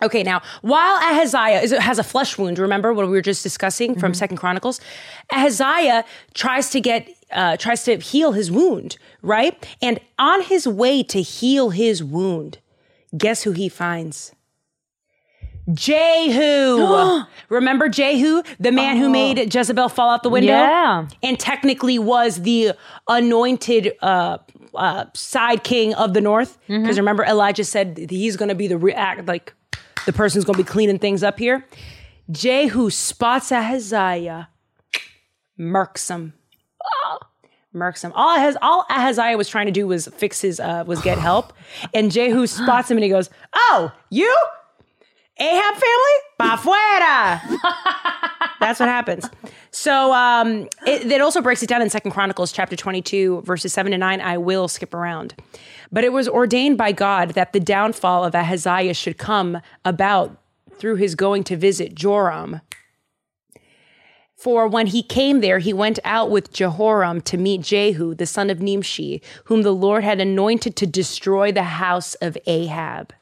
[0.00, 3.98] Okay, now while Ahaziah is, has a flesh wound, remember what we were just discussing
[3.98, 4.80] from Second Chronicles?
[5.32, 9.66] Ahaziah tries to get uh, tries to heal his wound, right?
[9.82, 12.58] And on his way to heal his wound,
[13.16, 14.32] guess who he finds?
[15.72, 17.22] Jehu.
[17.48, 20.52] remember Jehu, the man who made Jezebel fall out the window?
[20.52, 21.08] Yeah.
[21.22, 22.72] and technically was the
[23.06, 24.38] anointed uh,
[24.74, 26.58] uh, side king of the north.
[26.66, 29.52] Because remember, Elijah said he's going to be the react like
[30.06, 31.64] the person's going to be cleaning things up here.
[32.30, 34.48] Jehu spots Ahaziah,
[35.58, 36.34] murks him.
[37.74, 38.12] Murks him.
[38.14, 41.52] All, Ahaz- all Ahaziah was trying to do was fix his, uh, was get help.
[41.92, 44.34] And Jehu spots him and he goes, Oh, you?
[45.40, 46.16] Ahab family?
[46.38, 48.48] Pa fuera.
[48.60, 49.28] That's what happens.
[49.70, 53.92] So um, it, it also breaks it down in Second Chronicles chapter 22, verses 7
[53.92, 54.20] to 9.
[54.20, 55.34] I will skip around.
[55.92, 60.36] But it was ordained by God that the downfall of Ahaziah should come about
[60.78, 62.60] through his going to visit Joram.
[64.36, 68.50] For when he came there, he went out with Jehoram to meet Jehu, the son
[68.50, 73.12] of Nimshi, whom the Lord had anointed to destroy the house of Ahab.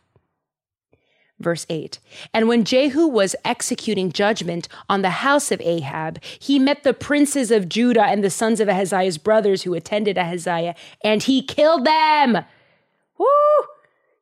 [1.38, 1.99] Verse 8
[2.33, 7.51] And when Jehu was executing judgment on the house of Ahab, he met the princes
[7.51, 12.44] of Judah and the sons of Ahaziah's brothers who attended Ahaziah, and he killed them.
[13.18, 13.27] Woo!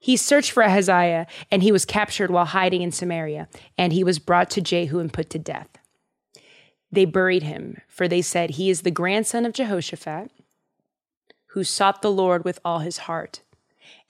[0.01, 3.49] He searched for Ahaziah, and he was captured while hiding in Samaria,
[3.79, 5.69] and he was brought to Jehu and put to death.
[6.91, 10.31] They buried him, for they said, He is the grandson of Jehoshaphat,
[11.49, 13.43] who sought the Lord with all his heart.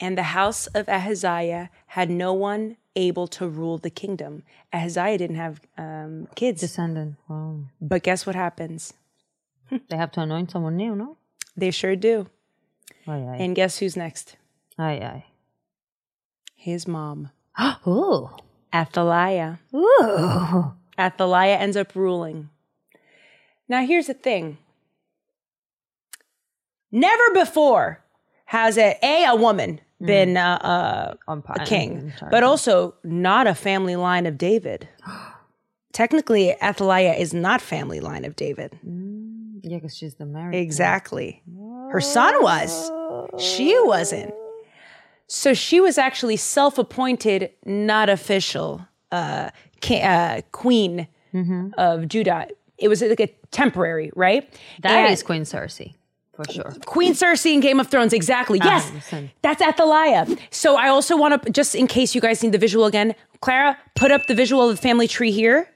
[0.01, 4.43] And the house of Ahaziah had no one able to rule the kingdom.
[4.73, 6.61] Ahaziah didn't have um, kids.
[6.61, 7.17] Descendant.
[7.29, 7.61] Wow.
[7.81, 8.93] But guess what happens?
[9.89, 11.17] They have to anoint someone new, no?
[11.57, 12.29] They sure do.
[13.09, 13.37] Aye, aye.
[13.41, 14.37] And guess who's next?
[14.79, 15.25] Aye, aye.
[16.55, 17.31] His mom,
[17.87, 18.31] Ooh.
[18.73, 19.59] Athaliah.
[19.75, 20.75] Ooh.
[20.99, 22.51] Athaliah ends up ruling.
[23.69, 24.59] Now, here's the thing
[26.93, 28.01] never before
[28.47, 33.47] has a, a, a woman been uh, uh, On pa- a king, but also not
[33.47, 34.89] a family line of David.
[35.93, 38.77] Technically, Athaliah is not family line of David.
[39.63, 40.57] Yeah, because she's the married.
[40.59, 41.43] Exactly.
[41.91, 42.91] Her son was.
[43.39, 44.35] She wasn't.
[45.29, 49.51] So she was actually self appointed, not official uh,
[49.91, 51.71] uh, queen Mm-hmm.
[51.79, 52.47] of Judah.
[52.79, 54.49] It was like a temporary, right?
[54.83, 55.95] That And- is Queen Cersei.
[56.37, 56.75] For sure.
[56.87, 58.59] Queen Cersei in Game of Thrones, exactly.
[58.63, 59.31] Ah, yes, 100%.
[59.43, 60.27] that's Athaliah.
[60.51, 63.79] So I also want to, just in case you guys need the visual again, Clara,
[63.95, 65.69] put up the visual of the family tree here.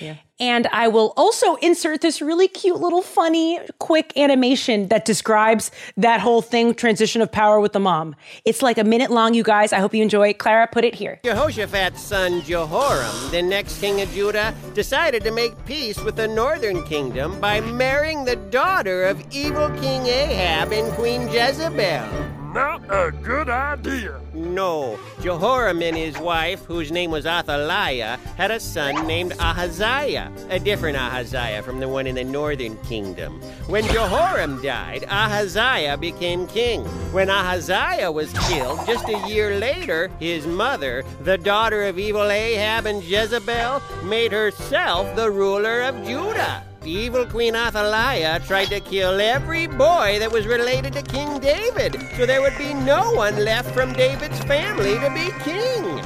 [0.00, 0.16] Yeah.
[0.40, 6.20] And I will also insert this really cute little funny quick animation that describes that
[6.20, 8.16] whole thing transition of power with the mom.
[8.44, 9.72] It's like a minute long, you guys.
[9.72, 10.34] I hope you enjoy.
[10.34, 11.20] Clara, put it here.
[11.24, 16.84] Jehoshaphat's son Jehoram, the next king of Judah, decided to make peace with the northern
[16.84, 22.43] kingdom by marrying the daughter of evil King Ahab and Queen Jezebel.
[22.54, 24.20] Not a good idea.
[24.32, 30.60] No, Jehoram and his wife, whose name was Athaliah, had a son named Ahaziah, a
[30.60, 33.40] different Ahaziah from the one in the northern kingdom.
[33.66, 36.84] When Jehoram died, Ahaziah became king.
[37.12, 42.86] When Ahaziah was killed, just a year later, his mother, the daughter of evil Ahab
[42.86, 46.62] and Jezebel, made herself the ruler of Judah.
[46.86, 52.26] Evil Queen Athaliah tried to kill every boy that was related to King David, so
[52.26, 56.04] there would be no one left from David's family to be king.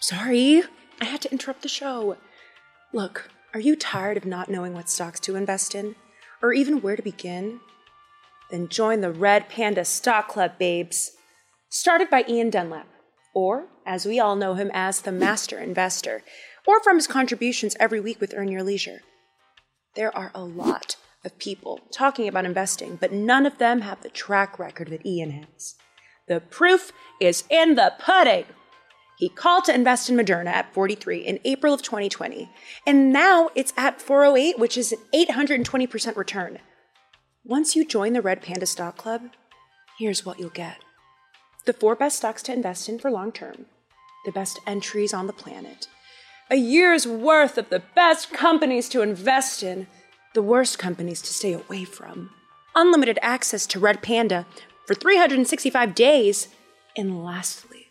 [0.00, 0.62] Sorry,
[1.00, 2.16] I had to interrupt the show.
[2.92, 5.94] Look, are you tired of not knowing what stocks to invest in?
[6.42, 7.60] Or even where to begin?
[8.50, 11.12] Then join the Red Panda Stock Club, babes.
[11.68, 12.88] Started by Ian Dunlap,
[13.34, 16.22] or as we all know him as the Master Investor,
[16.66, 19.00] or from his contributions every week with Earn Your Leisure.
[19.94, 24.08] There are a lot of people talking about investing, but none of them have the
[24.08, 25.74] track record that Ian has.
[26.28, 28.46] The proof is in the pudding.
[29.18, 32.50] He called to invest in Moderna at 43 in April of 2020,
[32.86, 36.58] and now it's at 408, which is an 820% return.
[37.44, 39.22] Once you join the Red Panda Stock Club,
[39.98, 40.78] here's what you'll get
[41.64, 43.66] the four best stocks to invest in for long term,
[44.24, 45.86] the best entries on the planet,
[46.52, 49.86] a year's worth of the best companies to invest in,
[50.34, 52.28] the worst companies to stay away from,
[52.74, 54.44] unlimited access to Red Panda
[54.86, 56.48] for 365 days,
[56.94, 57.86] and lastly,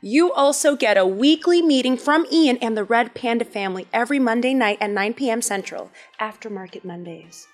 [0.00, 4.54] you also get a weekly meeting from Ian and the Red Panda family every Monday
[4.54, 5.42] night at 9 p.m.
[5.42, 7.48] Central, after Market Mondays.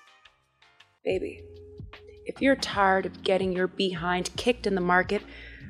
[1.03, 1.41] Baby,
[2.27, 5.23] if you're tired of getting your behind kicked in the market,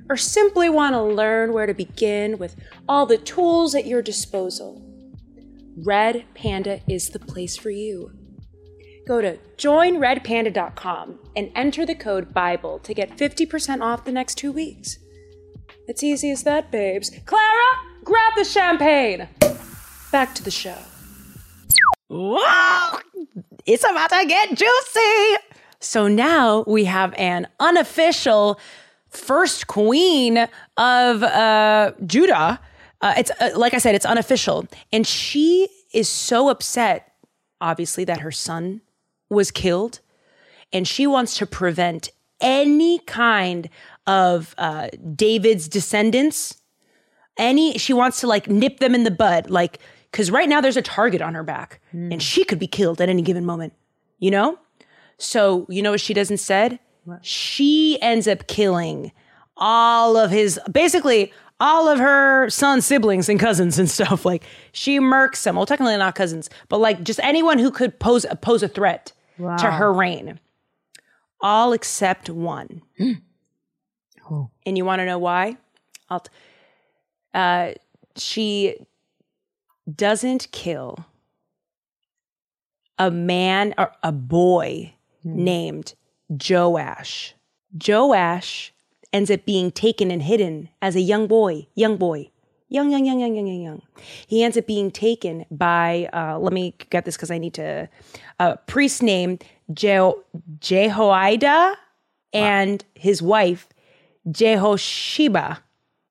[0.10, 2.56] or simply want to learn where to begin with
[2.88, 4.82] all the tools at your disposal,
[5.78, 8.12] Red Panda is the place for you.
[9.08, 14.52] Go to joinredpanda.com and enter the code BIBLE to get 50% off the next two
[14.52, 14.98] weeks.
[15.88, 17.12] It's easy as that, babes.
[17.26, 17.64] Clara,
[18.04, 19.30] grab the champagne!
[20.12, 20.78] Back to the show.
[22.10, 23.00] Wow!
[23.66, 25.36] It's about to get juicy!
[25.80, 28.60] So now we have an unofficial
[29.18, 32.60] first queen of uh, Judah.
[33.02, 37.14] Uh, it's uh, like I said, it's unofficial, and she is so upset,
[37.62, 38.82] obviously, that her son
[39.30, 40.00] was killed,
[40.74, 43.70] and she wants to prevent any kind
[44.06, 46.58] of uh, David's descendants.
[47.38, 49.80] Any, she wants to like nip them in the bud, like
[50.12, 51.80] because right now there's a target on her back,
[52.12, 53.74] and she could be killed at any given moment.
[54.18, 54.58] You know,
[55.20, 56.32] so you know what she does
[57.22, 59.12] She ends up killing
[59.56, 64.26] all of his basically all of her son's siblings and cousins and stuff.
[64.26, 65.56] Like she murks them.
[65.56, 69.14] Well, technically not cousins, but like just anyone who could pose pose a threat
[69.58, 70.40] to her reign.
[71.42, 72.82] All except one.
[74.66, 75.56] And you want to know why?
[76.10, 76.30] I'll t-
[77.34, 77.72] uh,
[78.18, 78.76] she
[79.94, 81.06] doesn't kill
[82.98, 84.94] a man or a boy
[85.24, 85.94] named
[86.30, 87.34] Joash.
[87.86, 88.74] Joash
[89.14, 92.30] ends up being taken and hidden as a young boy, young boy,
[92.70, 93.82] young, young, young, young, young, young, young.
[94.28, 97.90] He ends up being taken by, uh, let me get this because I need to,
[98.40, 100.14] a priest named Je-
[100.60, 101.78] Jehoiada
[102.34, 103.70] and his wife,
[104.28, 105.60] Jehosheba.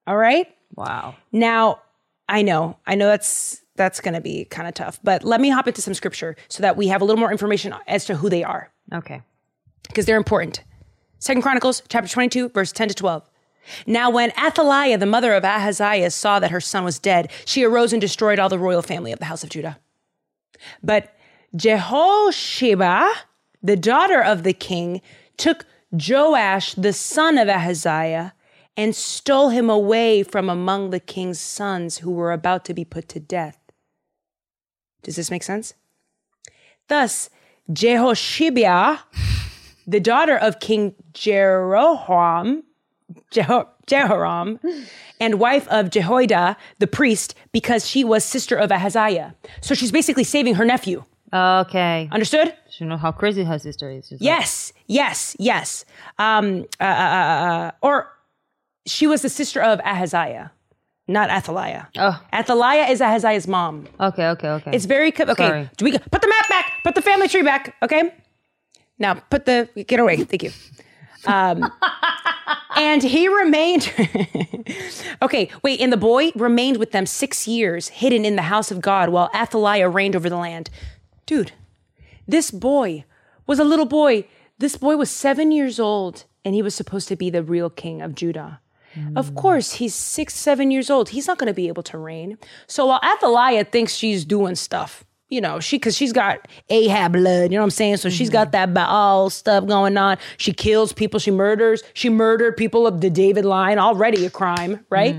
[0.07, 0.47] All right?
[0.75, 1.15] Wow.
[1.33, 1.81] Now,
[2.29, 5.51] I know, I know that's that's going to be kind of tough, but let me
[5.51, 8.31] hop into some scripture so that we have a little more information as to who
[8.31, 9.23] they are Okay.
[9.89, 10.63] Because they're important.
[11.19, 13.29] Second Chronicles chapter 22 verse 10 to 12.
[13.87, 17.93] Now when Athaliah, the mother of Ahaziah, saw that her son was dead, she arose
[17.93, 19.79] and destroyed all the royal family of the house of Judah.
[20.83, 21.15] But
[21.55, 23.11] Jehosheba,
[23.63, 25.01] the daughter of the king,
[25.37, 28.35] took Joash, the son of Ahaziah,
[28.77, 33.09] and stole him away from among the king's sons who were about to be put
[33.09, 33.59] to death.
[35.03, 35.75] Does this make sense?
[36.89, 37.31] Thus,
[37.73, 39.01] Jehosheba,
[39.87, 42.63] the daughter of King Jeroham,
[43.31, 44.59] Jeho- Jehoram,
[45.21, 49.35] and wife of Jehoiada, the priest, because she was sister of Ahaziah.
[49.61, 51.05] So she's basically saving her nephew.
[51.33, 52.09] Okay.
[52.13, 52.55] Understood?
[52.79, 54.09] You know how crazy her sister is.
[54.09, 55.85] She's like, Yes, yes, yes.
[56.19, 58.13] Um, uh, uh, uh, or
[58.87, 60.53] she was the sister of Ahaziah,
[61.09, 61.89] not Athaliah.
[61.97, 62.21] Oh.
[62.33, 63.87] Athaliah is Ahaziah's mom.
[63.99, 64.71] Okay, okay, okay.
[64.75, 65.49] It's very co- okay.
[65.49, 65.71] Sorry.
[65.77, 66.71] Do we put the map back?
[66.85, 67.75] Put the family tree back.
[67.83, 68.13] Okay.
[68.99, 70.17] Now put the get away.
[70.25, 70.53] Thank you.
[71.27, 71.71] Um,
[72.77, 73.93] and he remained.
[75.23, 75.81] okay, wait.
[75.81, 79.31] And the boy remained with them six years, hidden in the house of God, while
[79.35, 80.71] Athaliah reigned over the land.
[81.27, 81.53] Dude,
[82.27, 83.05] this boy
[83.47, 84.27] was a little boy.
[84.59, 88.01] This boy was seven years old, and he was supposed to be the real king
[88.01, 88.61] of Judah.
[89.15, 91.11] Of course, he's six, seven years old.
[91.11, 92.39] He's not going to be able to reign.
[92.67, 97.51] So while Athaliah thinks she's doing stuff, you know, she because she's got Ahab blood,
[97.51, 97.97] you know what I'm saying?
[97.97, 100.19] So she's got that Baal stuff going on.
[100.37, 101.19] She kills people.
[101.19, 101.83] She murders.
[101.95, 103.79] She murdered people of the David line.
[103.79, 105.17] Already a crime, right?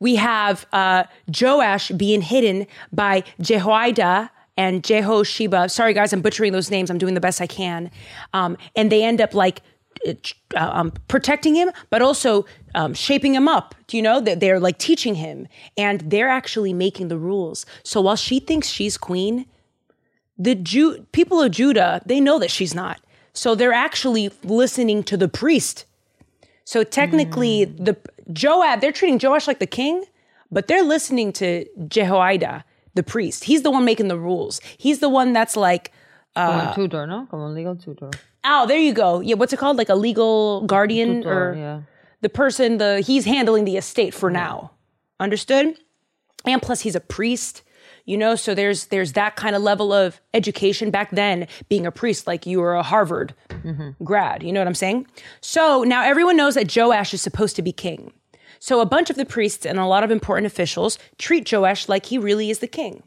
[0.00, 1.04] we have uh,
[1.38, 5.70] Joash being hidden by Jehoiada and Jehosheba.
[5.70, 6.90] Sorry, guys, I'm butchering those names.
[6.90, 7.90] I'm doing the best I can.
[8.32, 9.62] Um, and they end up like
[10.06, 10.14] uh,
[10.54, 13.74] um, protecting him, but also um, shaping him up.
[13.86, 17.66] Do you know that they're like teaching him, and they're actually making the rules.
[17.82, 19.46] So while she thinks she's queen,
[20.38, 23.00] the Jew people of Judah they know that she's not.
[23.32, 25.84] So they're actually listening to the priest.
[26.64, 27.96] So technically, the
[28.32, 30.04] Joab they're treating Joash like the king,
[30.50, 33.44] but they're listening to Jehoiada, the priest.
[33.44, 34.60] He's the one making the rules.
[34.78, 35.92] He's the one that's like,
[36.34, 37.26] Como tutor, no?
[37.30, 38.10] Como legal tutor.
[38.44, 39.20] Oh, there you go.
[39.20, 39.76] Yeah, what's it called?
[39.76, 41.80] Like a legal guardian Tutor, or yeah.
[42.20, 44.72] the person the he's handling the estate for now.
[45.18, 45.76] Understood?
[46.46, 47.62] And plus he's a priest,
[48.06, 51.92] you know, so there's there's that kind of level of education back then being a
[51.92, 54.02] priest like you were a Harvard mm-hmm.
[54.02, 55.06] grad, you know what I'm saying?
[55.40, 58.12] So now everyone knows that Joash is supposed to be king.
[58.58, 62.06] So a bunch of the priests and a lot of important officials treat Joash like
[62.06, 63.02] he really is the king,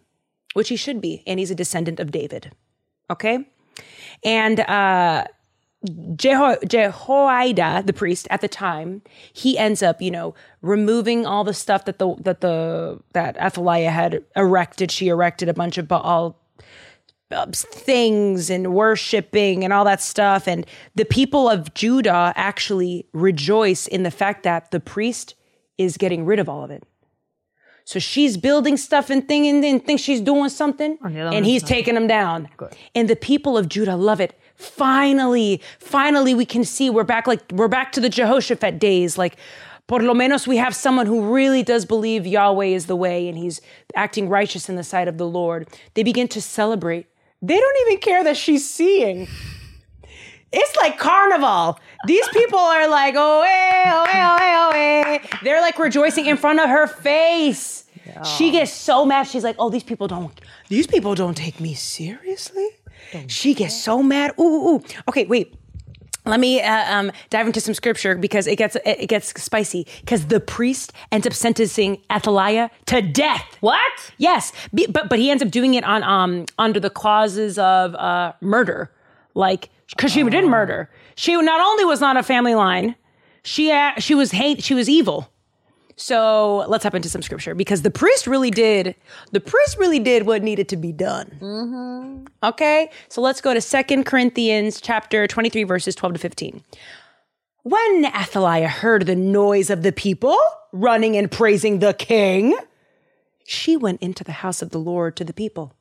[0.54, 2.52] which he should be, and he's a descendant of David.
[3.10, 3.46] Okay?
[4.24, 5.26] And uh
[5.86, 9.02] Jeho- Jehoiada, the priest at the time,
[9.34, 13.92] he ends up, you know, removing all the stuff that the that the that Athaliah
[13.92, 14.92] had erected.
[14.92, 16.38] She erected a bunch of Baal
[17.32, 20.48] uh, things and worshiping and all that stuff.
[20.48, 25.36] And the people of Judah actually rejoice in the fact that the priest
[25.78, 26.84] is getting rid of all of it.
[27.86, 31.96] So she's building stuff and thing and thinks she's doing something, the and he's taking
[31.96, 32.50] them down.
[32.96, 34.40] And the people of Judah love it.
[34.56, 37.28] Finally, finally, we can see we're back.
[37.28, 39.18] Like we're back to the Jehoshaphat days.
[39.18, 39.36] Like,
[39.88, 43.38] por lo menos, we have someone who really does believe Yahweh is the way, and
[43.38, 43.60] he's
[43.96, 45.68] acting righteous in the sight of the Lord.
[45.96, 47.08] They begin to celebrate.
[47.42, 49.28] They don't even care that she's seeing.
[50.54, 51.80] It's like carnival.
[52.06, 55.38] These people are like, oh, eh, oh, eh, oh, eh, oh, eh.
[55.44, 57.86] They're like rejoicing in front of her face.
[58.24, 59.24] She gets so mad.
[59.28, 60.40] She's like, oh, these people don't,
[60.70, 62.68] these people don't take me seriously.
[63.28, 64.34] She gets so mad.
[64.40, 64.84] Ooh, ooh, ooh.
[65.08, 65.56] Okay, wait.
[66.26, 69.86] Let me uh, um, dive into some scripture because it gets it gets spicy.
[70.00, 73.58] Because the priest ends up sentencing Athaliah to death.
[73.60, 74.14] What?
[74.18, 78.32] Yes, but but he ends up doing it on um under the clauses of uh
[78.40, 78.90] murder,
[79.34, 80.90] like because she did murder.
[81.16, 82.96] She not only was not a family line,
[83.44, 85.30] she uh, she was hate she was evil.
[85.96, 88.96] So let's hop into some scripture because the priest really did
[89.32, 92.26] the priest really did what needed to be done.
[92.42, 96.64] Okay, so let's go to Second Corinthians chapter twenty three verses twelve to fifteen.
[97.62, 100.38] When Athaliah heard the noise of the people
[100.72, 102.58] running and praising the king,
[103.46, 105.74] she went into the house of the Lord to the people.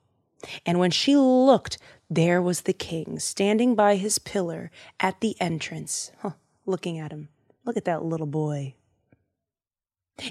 [0.67, 1.79] And when she looked,
[2.15, 4.71] there was the king standing by his pillar
[5.01, 6.33] at the entrance, huh,
[6.67, 7.29] looking at him.
[7.65, 8.75] Look at that little boy.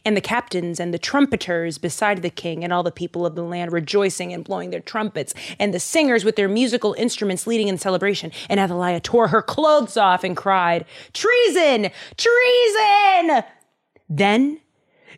[0.05, 3.43] And the captains and the trumpeters beside the king and all the people of the
[3.43, 7.79] land rejoicing and blowing their trumpets, and the singers with their musical instruments leading in
[7.79, 8.31] celebration.
[8.47, 11.89] And Athaliah tore her clothes off and cried, Treason!
[12.15, 13.43] Treason!
[14.07, 14.59] Then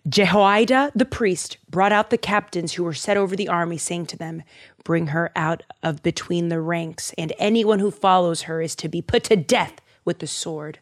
[0.07, 4.17] Jehoiada the priest brought out the captains who were set over the army, saying to
[4.17, 4.43] them,
[4.83, 9.01] Bring her out of between the ranks, and anyone who follows her is to be
[9.01, 10.79] put to death with the sword.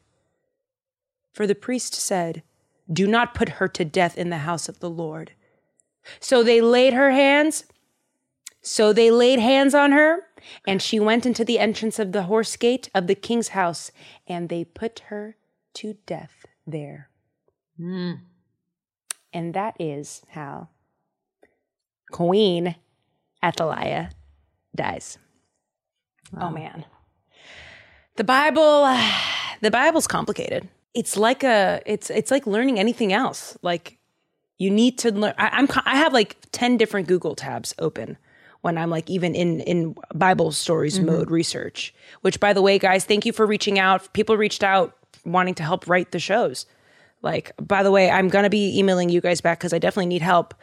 [1.33, 2.41] For the priest said,
[2.91, 5.33] Do not put her to death in the house of the Lord.
[6.19, 7.65] So they laid her hands.
[8.63, 10.23] So they laid hands on her,
[10.67, 13.91] and she went into the entrance of the horse gate of the king's house,
[14.27, 15.35] and they put her
[15.75, 17.09] to death there.
[17.77, 18.13] Hmm.
[19.33, 20.67] And that is how
[22.11, 22.75] Queen
[23.43, 24.11] Athaliah
[24.75, 25.17] dies.
[26.39, 26.85] Oh man.
[28.17, 28.83] The Bible
[29.61, 30.67] the Bible's complicated.
[30.93, 33.57] It's like a it's it's like learning anything else.
[33.61, 33.97] Like
[34.57, 38.17] you need to learn I, I'm I have like 10 different Google tabs open
[38.61, 41.07] when I'm like even in in Bible stories mm-hmm.
[41.07, 41.93] mode research.
[42.21, 44.11] Which by the way, guys, thank you for reaching out.
[44.13, 46.65] People reached out wanting to help write the shows.
[47.21, 50.21] Like, by the way, I'm gonna be emailing you guys back because I definitely need
[50.21, 50.53] help.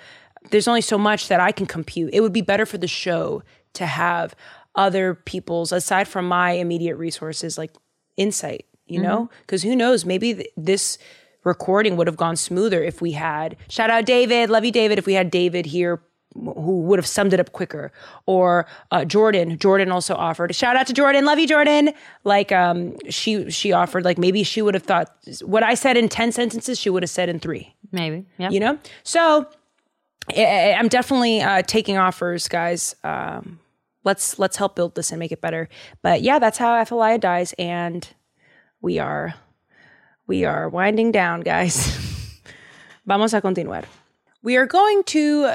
[0.50, 2.10] There's only so much that I can compute.
[2.12, 3.42] It would be better for the show
[3.74, 4.34] to have
[4.74, 7.72] other people's, aside from my immediate resources, like
[8.16, 9.24] insight, you know?
[9.24, 9.40] Mm-hmm.
[9.40, 10.98] Because who knows, maybe th- this
[11.44, 15.06] recording would have gone smoother if we had, shout out David, love you, David, if
[15.06, 16.02] we had David here
[16.44, 17.90] who would have summed it up quicker
[18.26, 19.58] or uh, jordan.
[19.58, 21.24] Jordan also offered shout out to jordan.
[21.24, 21.90] Love you jordan.
[22.24, 25.10] Like um she she offered like maybe she would have thought
[25.42, 27.74] what i said in 10 sentences she would have said in three.
[27.92, 28.26] Maybe.
[28.38, 28.50] Yeah.
[28.50, 28.78] you know?
[29.02, 29.46] So
[30.36, 32.94] I- i'm definitely uh taking offers guys.
[33.04, 33.60] Um
[34.04, 35.68] let's let's help build this and make it better.
[36.02, 38.08] But yeah that's how athaliah dies and
[38.80, 39.34] we are
[40.26, 42.04] we are winding down guys.
[43.06, 43.84] Vamos a continuar.
[44.42, 45.54] We are going to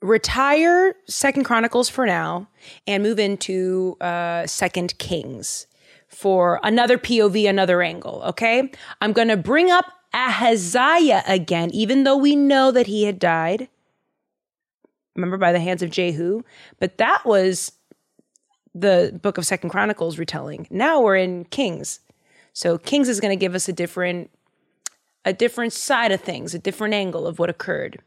[0.00, 2.48] retire second chronicles for now
[2.86, 5.66] and move into uh second kings
[6.06, 8.70] for another pov another angle okay?
[9.00, 13.68] I'm gonna bring up ahaziah again even though we know that he had died.
[15.16, 16.42] Remember by the hands of jehu?
[16.78, 17.72] But that was
[18.74, 20.66] the book of second chronicles retelling.
[20.70, 22.00] Now we're in kings.
[22.52, 24.30] So kings is going to give us a different
[25.24, 28.00] a different side of things a different angle of what occurred.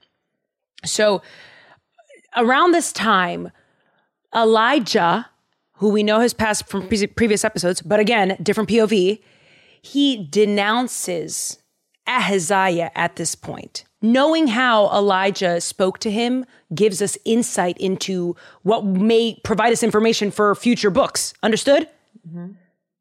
[0.85, 1.21] So
[2.35, 3.51] around this time,
[4.35, 5.29] Elijah,
[5.73, 9.19] who we know has passed from pre- previous episodes, but again, different POV,
[9.81, 11.57] he denounces
[12.07, 13.83] Ahaziah at this point.
[14.01, 20.31] Knowing how Elijah spoke to him gives us insight into what may provide us information
[20.31, 21.33] for future books.
[21.43, 21.87] Understood?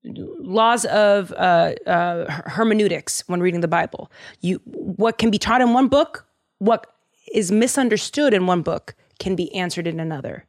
[0.05, 4.11] Laws of uh, uh, hermeneutics when reading the Bible.
[4.41, 6.27] You, what can be taught in one book,
[6.59, 6.87] what
[7.33, 10.45] is misunderstood in one book, can be answered in another.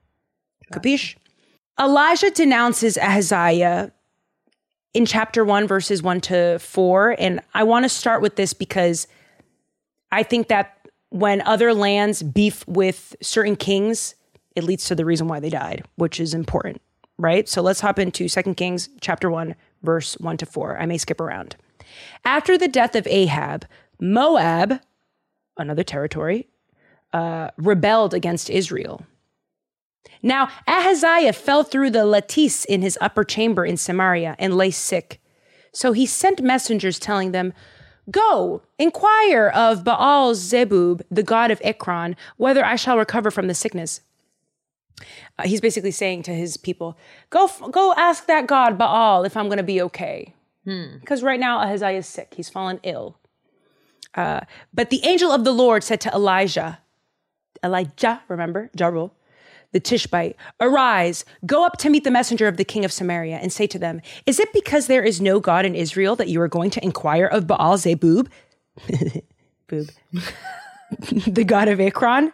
[0.73, 1.15] Capiche?
[1.79, 3.91] Elijah denounces Ahaziah
[4.93, 7.15] in chapter 1, verses 1 to 4.
[7.19, 9.07] And I want to start with this because
[10.11, 10.77] I think that
[11.09, 14.15] when other lands beef with certain kings,
[14.55, 16.81] it leads to the reason why they died, which is important,
[17.17, 17.47] right?
[17.47, 20.79] So let's hop into 2 Kings chapter 1, verse 1 to 4.
[20.79, 21.55] I may skip around.
[22.25, 23.65] After the death of Ahab,
[23.99, 24.81] Moab,
[25.57, 26.47] another territory,
[27.13, 29.05] uh, rebelled against Israel.
[30.23, 35.19] Now, Ahaziah fell through the lattice in his upper chamber in Samaria and lay sick.
[35.73, 37.53] So he sent messengers telling them,
[38.09, 43.53] Go, inquire of Baal Zebub, the god of Ekron, whether I shall recover from the
[43.53, 44.01] sickness.
[45.37, 46.97] Uh, he's basically saying to his people,
[47.29, 50.33] Go, f- go ask that god Baal if I'm going to be okay.
[50.99, 52.33] Because right now Ahaziah is sick.
[52.35, 53.17] He's fallen ill.
[54.13, 54.41] Uh,
[54.73, 56.79] but the angel of the Lord said to Elijah,
[57.63, 59.11] Elijah, remember, Jarul,
[59.71, 63.53] the Tishbite, arise, go up to meet the messenger of the king of Samaria, and
[63.53, 66.47] say to them, Is it because there is no God in Israel that you are
[66.47, 68.29] going to inquire of Baal Zebub?
[69.67, 69.89] Boob.
[71.27, 72.33] the god of Ekron?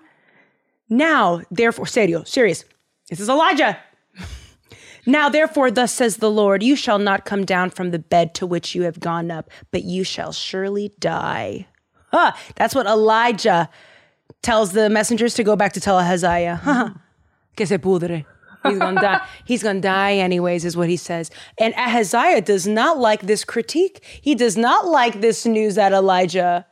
[0.89, 2.65] Now, therefore, serio, serious.
[3.09, 3.77] This is Elijah.
[5.09, 8.45] Now, therefore, thus says the Lord, you shall not come down from the bed to
[8.45, 11.65] which you have gone up, but you shall surely die.
[12.11, 13.69] Huh, that's what Elijah
[14.41, 16.55] tells the messengers to go back to tell Ahaziah.
[16.63, 16.89] Huh,
[17.55, 18.25] que se pudre.
[18.63, 19.27] He's gonna die.
[19.45, 21.31] He's gonna die anyways, is what he says.
[21.59, 24.03] And Ahaziah does not like this critique.
[24.21, 26.65] He does not like this news that Elijah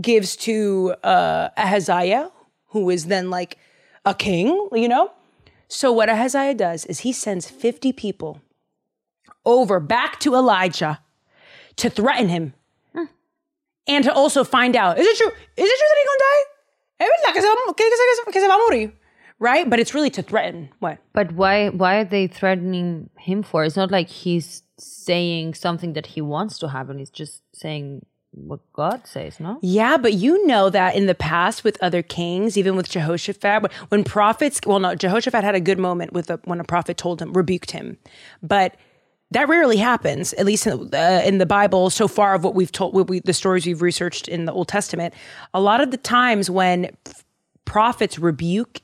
[0.00, 2.30] gives to uh, Ahaziah,
[2.68, 3.58] who is then like
[4.04, 5.12] a king, you know?
[5.68, 8.40] So what Ahaziah does is he sends 50 people
[9.44, 11.00] over back to Elijah
[11.76, 12.54] to threaten him
[13.86, 15.28] and to also find out, is it true?
[15.28, 16.53] Is it true that he's gonna die?
[17.32, 18.92] Que se va, que, que se- que se va a morir.
[19.40, 19.68] Right?
[19.68, 20.68] But it's really to threaten.
[20.78, 20.98] What?
[21.12, 23.64] But why why are they threatening him for?
[23.64, 26.98] It's not like he's saying something that he wants to happen.
[26.98, 29.58] He's just saying what God says, no?
[29.62, 33.70] Yeah, but you know that in the past with other kings, even with Jehoshaphat, when-
[33.90, 37.22] when prophets, well, no, Jehoshaphat had a good moment with a, when a prophet told
[37.22, 37.96] him, rebuked him,
[38.42, 38.74] but
[39.34, 40.32] that rarely happens.
[40.32, 43.20] At least in, uh, in the Bible, so far of what we've told, what we,
[43.20, 45.14] the stories we've researched in the Old Testament,
[45.52, 46.90] a lot of the times when
[47.64, 48.80] prophets rebuke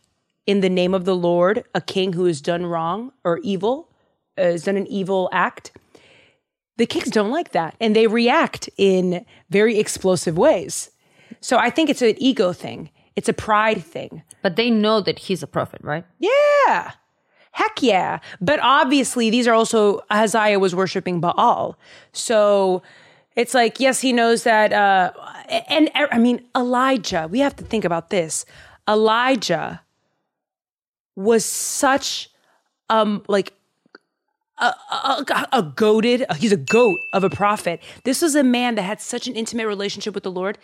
[0.47, 3.91] in the name of the Lord a king who has done wrong or evil,
[4.39, 5.73] uh, has done an evil act
[6.81, 10.91] the kings don't like that and they react in very explosive ways.
[11.43, 12.89] So I think it's an ego thing.
[13.17, 14.23] It's a pride thing.
[14.43, 16.07] But they know that he's a prophet, right?
[16.19, 16.93] Yeah.
[17.53, 18.21] Heck yeah.
[18.41, 21.77] But obviously these are also Ahaziah was worshiping Baal.
[22.13, 22.83] So
[23.37, 25.13] it's like yes, he knows that uh
[25.69, 28.45] and I mean Elijah, we have to think about this.
[28.89, 29.83] Elijah
[31.17, 32.31] was such
[32.89, 33.55] um like
[34.59, 38.83] a, a, a goaded he's a goat of a prophet this was a man that
[38.83, 40.59] had such an intimate relationship with the lord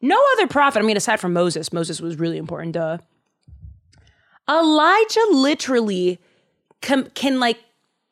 [0.00, 2.98] no other prophet i mean aside from moses moses was really important duh
[4.48, 6.20] elijah literally
[6.80, 7.58] can, can like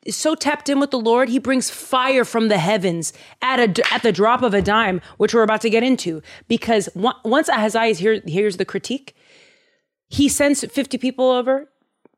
[0.05, 3.11] is so tapped in with the lord he brings fire from the heavens
[3.41, 6.21] at a at the drop of a dime which we're about to get into.
[6.47, 9.15] Because on- once ahaziah here here's the critique
[10.07, 11.69] he sends 50 people over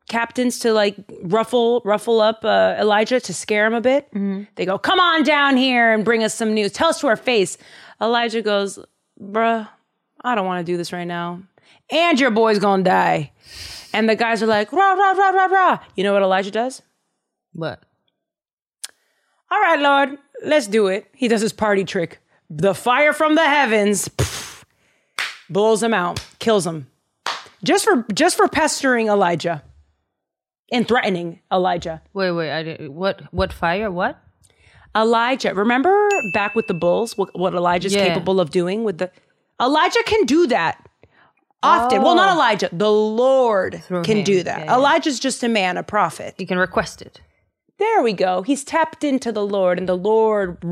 [0.08, 4.08] captains to like ruffle ruffle up uh, elijah to scare him a bit.
[4.56, 6.72] They go come on down here and bring us some news.
[6.72, 7.58] Tell us to our face.
[8.00, 8.78] Elijah goes
[9.20, 9.68] bruh
[10.24, 11.40] i don't want to do this right now
[11.92, 13.30] and your boy's gonna die
[13.92, 16.82] and the guys are like rah rah rah rah rah you know what elijah does
[17.52, 17.80] What?
[19.50, 21.06] all right, Lord, let's do it.
[21.14, 22.20] He does his party trick.
[22.48, 24.64] The fire from the heavens pff,
[25.50, 26.86] blows him out, kills him.
[27.62, 29.62] Just for just for pestering Elijah
[30.72, 32.00] and threatening Elijah.
[32.14, 32.50] Wait, wait.
[32.50, 33.22] I what?
[33.30, 33.90] What fire?
[33.90, 34.18] What?
[34.96, 38.08] Elijah, remember back with the bulls, what, what Elijah's Yeah.
[38.08, 39.10] capable of doing with the
[39.60, 40.88] Elijah can do that.
[41.62, 42.02] Often.
[42.02, 42.34] Well, not oh.
[42.34, 42.68] Elijah.
[42.72, 44.24] The Lord Through can him.
[44.24, 44.60] do that.
[44.60, 44.74] Yeah, yeah.
[44.74, 46.34] Elijah's just a man, a prophet.
[46.38, 47.20] You can request it.
[47.78, 48.42] There we go.
[48.42, 50.62] He's tapped into the Lord, and the Lord.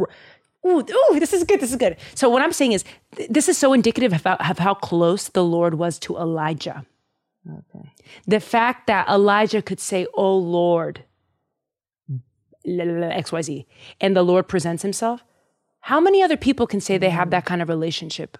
[0.66, 1.61] Ooh, ooh, this is good.
[1.61, 1.97] This is good.
[2.14, 2.84] So what I'm saying is,
[3.16, 6.84] th- this is so indicative of how, of how close the Lord was to Elijah.
[7.49, 7.93] Okay.
[8.26, 11.05] The fact that Elijah could say, "Oh Lord,"
[12.66, 13.66] X Y Z,
[14.01, 15.24] and the Lord presents Himself.
[15.80, 17.30] How many other people can say they have mm.
[17.32, 18.36] that kind of relationship?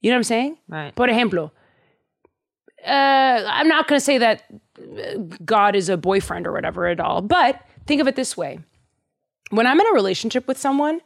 [0.00, 0.58] You know what I'm saying?
[0.68, 0.94] Right.
[0.94, 1.50] Por ejemplo,
[2.86, 4.44] uh, I'm not going to say that
[4.78, 8.60] uh, God is a boyfriend or whatever at all, but think of it this way.
[9.50, 11.00] When I'm in a relationship with someone,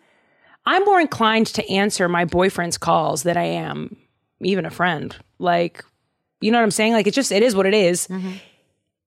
[0.66, 3.96] I'm more inclined to answer my boyfriend's calls than I am
[4.40, 5.14] even a friend.
[5.38, 5.84] Like,
[6.40, 6.92] you know what I'm saying?
[6.92, 8.08] Like, it's just, it is what it is.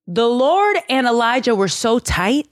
[0.08, 2.48] The Lord and Elijah were so tight.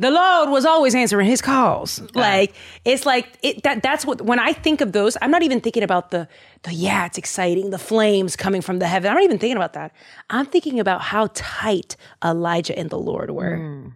[0.00, 2.00] The Lord was always answering his calls.
[2.14, 5.60] Like it's like it that that's what when I think of those, I'm not even
[5.60, 6.28] thinking about the
[6.62, 9.10] the yeah, it's exciting, the flames coming from the heaven.
[9.10, 9.92] I'm not even thinking about that.
[10.30, 13.58] I'm thinking about how tight Elijah and the Lord were.
[13.58, 13.92] Mm.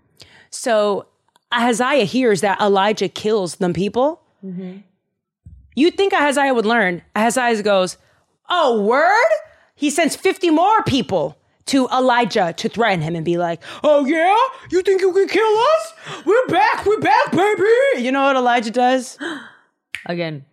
[0.50, 1.06] So
[1.52, 4.22] Ahaziah hears that Elijah kills them people.
[4.44, 4.78] Mm-hmm.
[5.74, 7.02] You'd think Ahaziah would learn.
[7.14, 7.96] Ahaziah goes,
[8.48, 9.30] Oh, word?
[9.74, 14.36] He sends 50 more people to Elijah to threaten him and be like, Oh, yeah?
[14.70, 15.92] You think you can kill us?
[16.24, 16.86] We're back.
[16.86, 18.02] We're back, baby.
[18.04, 19.18] You know what Elijah does?
[20.06, 20.44] Again.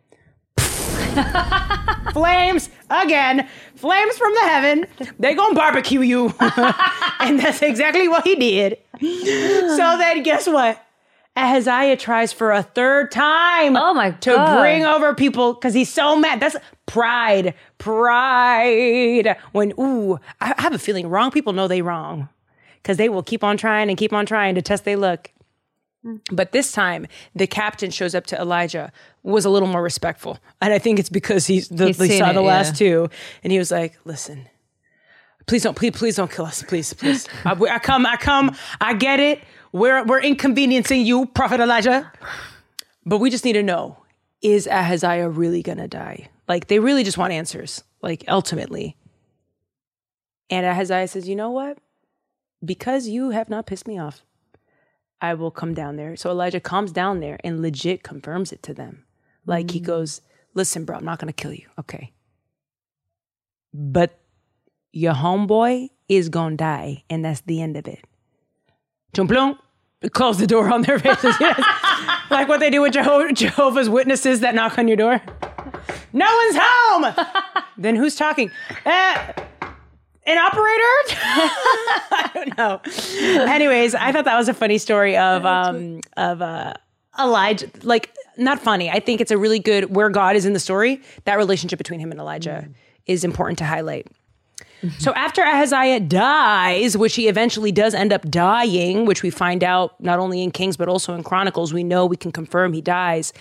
[2.14, 3.48] Flames again.
[3.76, 4.86] Flames from the heaven.
[5.20, 6.34] They gonna barbecue you.
[7.20, 8.78] and that's exactly what he did.
[9.00, 10.84] So then guess what?
[11.44, 13.76] Ahaziah tries for a third time.
[13.76, 14.60] Oh my to God.
[14.60, 16.40] bring over people because he's so mad.
[16.40, 17.54] That's pride.
[17.78, 19.38] Pride.
[19.52, 22.30] When ooh, I have a feeling wrong people know they wrong.
[22.82, 25.32] Because they will keep on trying and keep on trying to test they look.
[26.32, 28.92] But this time, the captain shows up to Elijah,
[29.24, 30.40] was a little more respectful.
[30.62, 32.88] And I think it's because he's the, He's he saw it, the last yeah.
[32.88, 33.10] two.
[33.44, 34.48] And he was like, listen,
[35.46, 36.64] please don't, please, please don't kill us.
[36.64, 37.28] Please, please.
[37.46, 39.42] I, I come, I come, I get it.
[39.72, 42.12] We're, we're inconveniencing you, Prophet Elijah.
[43.06, 43.98] But we just need to know,
[44.42, 46.30] is Ahaziah really going to die?
[46.48, 48.98] Like, they really just want answers, like, ultimately.
[50.50, 51.78] And Ahaziah says, you know what?
[52.64, 54.24] Because you have not pissed me off,
[55.22, 56.16] I will come down there.
[56.16, 59.06] So Elijah comes down there and legit confirms it to them.
[59.46, 59.86] Like he mm-hmm.
[59.86, 60.22] goes,
[60.54, 61.68] Listen, bro, I'm not going to kill you.
[61.78, 62.12] Okay.
[63.74, 64.20] But
[64.92, 68.04] your homeboy is going to die, and that's the end of it.
[69.14, 69.58] Chumplung,
[70.12, 71.36] close the door on their faces.
[71.40, 71.60] Yes.
[72.30, 75.22] like what they do with Jeho- Jehovah's Witnesses that knock on your door.
[76.14, 77.26] No one's home.
[77.78, 78.52] then who's talking?
[78.86, 79.34] Uh,
[80.26, 80.94] an operator?
[82.12, 82.82] I don't know.
[83.52, 86.74] Anyways, I thought that was a funny story of um of uh
[87.20, 88.90] Elijah like not funny.
[88.90, 91.02] I think it's a really good where God is in the story.
[91.26, 92.68] That relationship between him and Elijah
[93.06, 94.08] is important to highlight.
[95.00, 100.00] So after Ahaziah dies, which he eventually does end up dying, which we find out
[100.02, 103.34] not only in Kings but also in Chronicles, we know we can confirm he dies.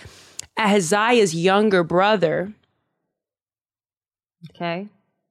[0.57, 2.53] Ahaziah's younger brother,
[4.55, 4.87] Okay.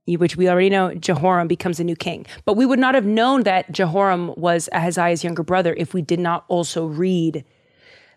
[0.07, 2.25] which we already know, Jehoram becomes a new king.
[2.47, 6.21] But we would not have known that Jehoram was Ahaziah's younger brother if we did
[6.21, 7.45] not also read.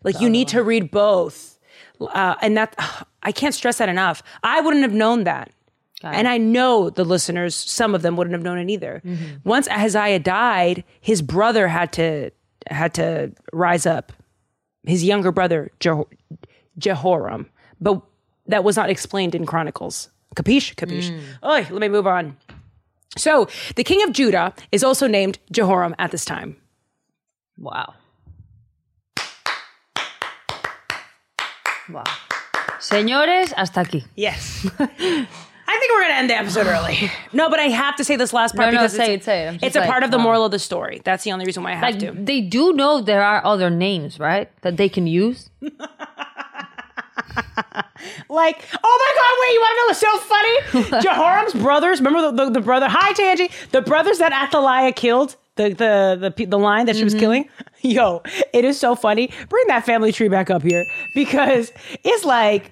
[0.04, 1.60] Like you need to read both,
[2.00, 2.76] uh, and that
[3.24, 4.24] I can't stress that enough.
[4.44, 5.52] I wouldn't have known that,
[6.04, 9.02] and I know the listeners, some of them wouldn't have known it either.
[9.06, 9.47] Mm-hmm.
[9.47, 12.32] Once Ahaziah died, his brother had to
[12.70, 14.14] had to rise up.
[14.84, 16.08] His younger brother Jeho-
[16.78, 17.49] Jehoram,
[17.80, 18.02] but
[18.47, 20.10] that was not explained in Chronicles.
[20.36, 20.76] Capiche?
[20.76, 21.12] Capiche.
[21.12, 21.22] Mm.
[21.45, 22.38] Oi, let me move on.
[23.18, 26.56] So the king of Judah is also named Jehoram at this time.
[27.58, 27.93] Wow.
[31.89, 32.04] Wow.
[32.80, 34.06] Señores, hasta aquí.
[34.16, 34.68] Yes.
[35.72, 37.11] I think we're going to end the episode early.
[37.34, 39.26] No, but I have to say this last part No, no, because say it's, it,
[39.26, 39.47] say it.
[39.47, 40.24] I'm just it's a like, part of the wow.
[40.24, 41.01] moral of the story.
[41.05, 42.11] That's the only reason why I have Like to.
[42.11, 44.51] they do know there are other names, right?
[44.63, 45.49] That they can use.
[48.30, 50.17] Like, oh my God, wait, you want to know what's so
[50.89, 51.01] funny?
[51.03, 55.69] Jehoram's brothers, remember the, the, the brother, hi Tangi, the brothers that Athaliah killed, the,
[55.69, 57.19] the, the, pe- the line that she was mm-hmm.
[57.19, 57.49] killing?
[57.82, 58.22] Yo,
[58.53, 59.32] it is so funny.
[59.49, 61.72] Bring that family tree back up here because
[62.03, 62.72] it's like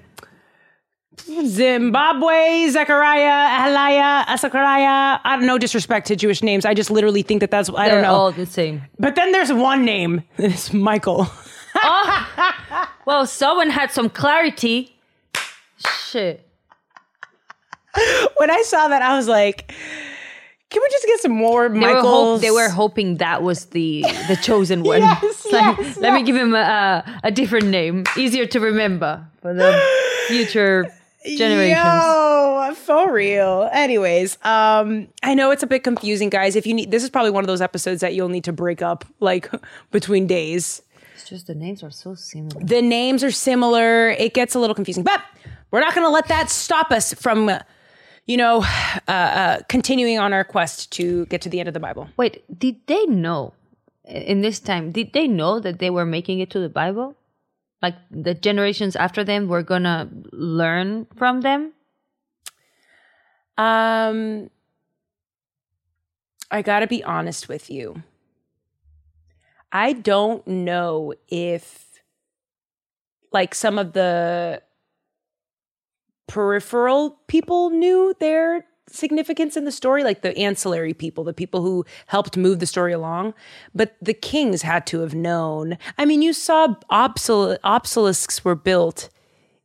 [1.45, 5.19] Zimbabwe, Zechariah, Ahalaya, Zechariah.
[5.23, 6.65] I don't know, disrespect to Jewish names.
[6.65, 8.13] I just literally think that that's, I They're don't know.
[8.13, 8.81] all the same.
[8.97, 11.27] but then there's one name, it's Michael.
[11.81, 14.97] Oh, Well, someone had some clarity.
[16.09, 16.45] Shit.
[18.37, 19.71] when I saw that, I was like,
[20.71, 24.01] can we just get some more They were, hope, they were hoping that was the
[24.27, 25.01] the chosen one.
[25.21, 26.25] Yes, It's like, yes, let me yes.
[26.25, 29.71] give him a, a different name, easier to remember for the
[30.27, 30.91] future
[31.25, 31.83] generations.
[31.83, 33.69] Yo, for real.
[33.71, 36.55] Anyways, um, I know it's a bit confusing, guys.
[36.55, 38.81] If you need, this is probably one of those episodes that you'll need to break
[38.81, 39.49] up like
[39.91, 40.81] between days.
[41.15, 42.61] It's just the names are so similar.
[42.63, 44.09] The names are similar.
[44.11, 45.21] It gets a little confusing, but
[45.71, 47.51] we're not going to let that stop us from,
[48.25, 48.63] you know,
[49.07, 52.09] uh, uh, continuing on our quest to get to the end of the Bible.
[52.17, 53.53] Wait, did they know
[54.05, 54.91] in this time?
[54.91, 57.15] Did they know that they were making it to the Bible?
[57.81, 61.73] Like the generations after them were gonna learn from them?
[63.57, 64.49] Um,
[66.49, 68.03] I got to be honest with you.
[69.71, 72.01] I don't know if,
[73.33, 74.63] like, some of the
[76.27, 81.85] peripheral people knew their significance in the story, like the ancillary people, the people who
[82.07, 83.33] helped move the story along.
[83.73, 85.77] But the kings had to have known.
[85.97, 89.09] I mean, you saw obsol- obelisks were built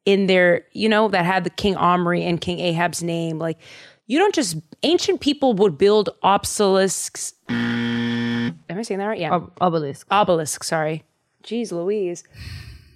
[0.05, 3.39] in their, you know, that had the King Omri and King Ahab's name.
[3.39, 3.59] Like,
[4.07, 7.33] you don't just, ancient people would build obelisks.
[7.49, 9.21] Am I saying that right?
[9.21, 10.07] Yeah Ob- obelisk.
[10.11, 11.05] obelisk sorry
[11.43, 12.25] jeez louise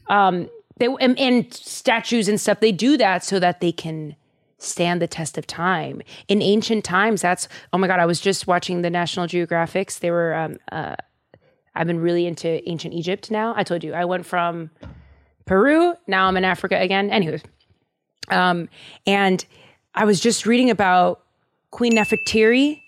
[0.09, 0.49] um
[0.79, 4.17] they and, and statues and stuff they do that so that they can
[4.59, 6.03] stand the test of time.
[6.29, 10.11] In ancient times that's oh my god i was just watching the national geographics they
[10.11, 10.97] were um uh
[11.75, 13.55] i've been really into ancient egypt now.
[13.57, 14.71] I told you i went from
[15.47, 17.11] peru now i'm in africa again.
[17.11, 17.43] Anyways
[18.31, 18.69] um
[19.07, 19.45] and
[19.95, 21.23] i was just reading about
[21.71, 22.83] queen nefertiri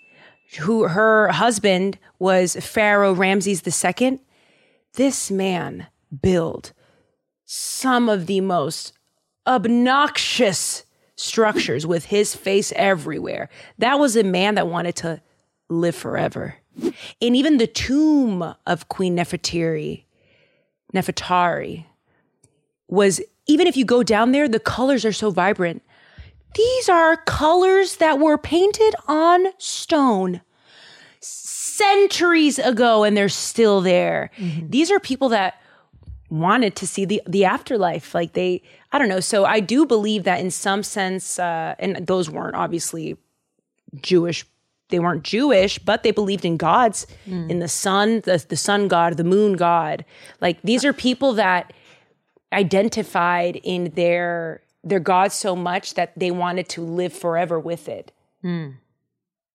[0.59, 4.19] who her husband was Pharaoh Ramses II.
[4.93, 5.87] This man
[6.21, 6.73] built
[7.45, 8.93] some of the most
[9.47, 10.83] obnoxious
[11.21, 13.49] structures with his face everywhere.
[13.77, 15.21] That was a man that wanted to
[15.69, 16.55] live forever.
[17.21, 20.05] And even the tomb of Queen Nefertiri,
[20.93, 21.85] Nefertari,
[22.87, 25.83] was even if you go down there, the colors are so vibrant.
[26.55, 30.41] These are colors that were painted on stone
[31.21, 34.31] centuries ago and they're still there.
[34.37, 34.69] Mm-hmm.
[34.69, 35.60] These are people that
[36.31, 39.19] wanted to see the the afterlife like they I don't know.
[39.19, 43.17] So I do believe that in some sense uh and those weren't obviously
[44.01, 44.45] Jewish
[44.89, 49.15] they weren't Jewish, but they believed in gods, in the sun, the, the sun god,
[49.15, 50.03] the moon god.
[50.41, 51.71] Like these are people that
[52.51, 58.11] identified in their their god so much that they wanted to live forever with it.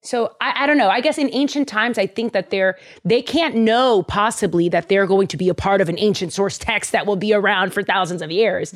[0.06, 0.88] So I, I don't know.
[0.88, 5.06] I guess in ancient times, I think that they're they can't know possibly that they're
[5.06, 7.82] going to be a part of an ancient source text that will be around for
[7.82, 8.72] thousands of years.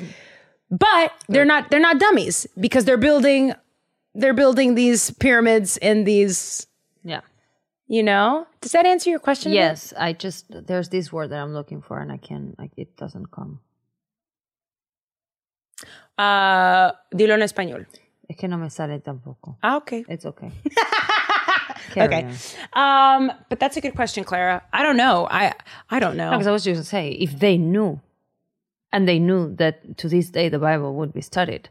[0.70, 3.54] But they're not they're not dummies because they're building
[4.14, 6.66] they're building these pyramids and these
[7.04, 7.20] Yeah.
[7.86, 8.46] you know.
[8.60, 9.52] Does that answer your question?
[9.52, 12.96] Yes, I just there's this word that I'm looking for and I can like it
[12.96, 13.60] doesn't come.
[16.18, 17.86] Uh, dilo en español.
[18.28, 19.56] Es que no me sale tampoco.
[19.62, 20.04] Ah, okay.
[20.08, 20.52] It's okay.
[21.90, 22.34] Carry Okay.
[22.72, 24.62] Um, but that's a good question, Clara.
[24.72, 25.26] I don't know.
[25.30, 25.52] I
[25.90, 26.30] I don't know.
[26.30, 28.00] Because I was just gonna say, if they knew,
[28.92, 31.68] and they knew that to this day the Bible would be studied,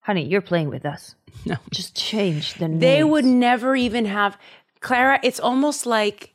[0.00, 1.14] honey, you're playing with us.
[1.44, 1.56] No.
[1.70, 2.80] Just change the name.
[2.80, 4.36] they would never even have
[4.80, 5.20] Clara.
[5.22, 6.34] It's almost like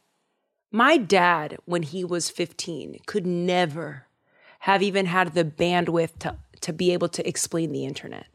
[0.71, 4.07] my dad, when he was 15, could never
[4.59, 8.27] have even had the bandwidth to, to be able to explain the internet.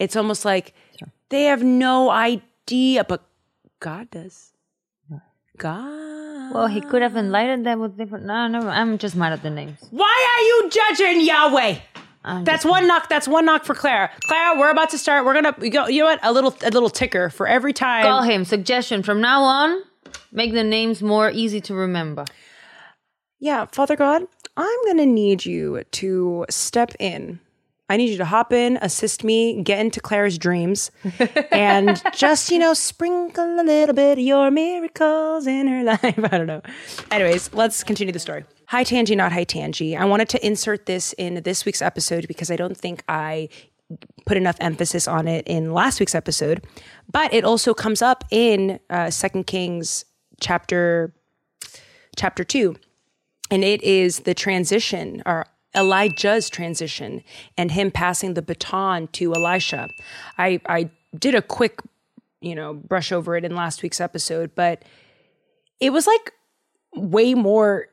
[0.00, 0.74] It's almost like
[1.28, 3.22] they have no idea, but
[3.80, 4.52] God does.
[5.56, 6.54] God.
[6.54, 8.24] Well, he could have enlightened them with different.
[8.24, 9.78] No, no, I'm just mad at the names.
[9.90, 11.78] Why are you judging Yahweh?
[12.44, 13.08] That's one knock.
[13.08, 14.10] That's one knock for Claire.
[14.24, 15.24] Claire, we're about to start.
[15.24, 15.86] We're gonna we go.
[15.86, 16.20] You know what?
[16.22, 18.04] A little a little ticker for every time.
[18.04, 18.44] Call him.
[18.44, 19.82] Suggestion from now on.
[20.30, 22.24] Make the names more easy to remember.
[23.40, 24.24] Yeah, Father God,
[24.56, 27.40] I'm going to need you to step in.
[27.88, 30.90] I need you to hop in, assist me, get into Claire's dreams,
[31.50, 36.04] and just, you know, sprinkle a little bit of your miracles in her life.
[36.04, 36.60] I don't know.
[37.10, 38.44] Anyways, let's continue the story.
[38.66, 39.96] Hi, Tangi, not hi, Tangi.
[39.96, 43.48] I wanted to insert this in this week's episode because I don't think I
[44.26, 46.66] put enough emphasis on it in last week's episode,
[47.10, 50.04] but it also comes up in uh, Second Kings
[50.40, 51.14] chapter
[52.16, 52.76] chapter two
[53.50, 55.46] and it is the transition or
[55.78, 57.22] Elijah's transition
[57.56, 59.88] and him passing the baton to Elisha.
[60.36, 61.80] I I did a quick,
[62.40, 64.84] you know, brush over it in last week's episode, but
[65.80, 66.32] it was like
[66.94, 67.86] way more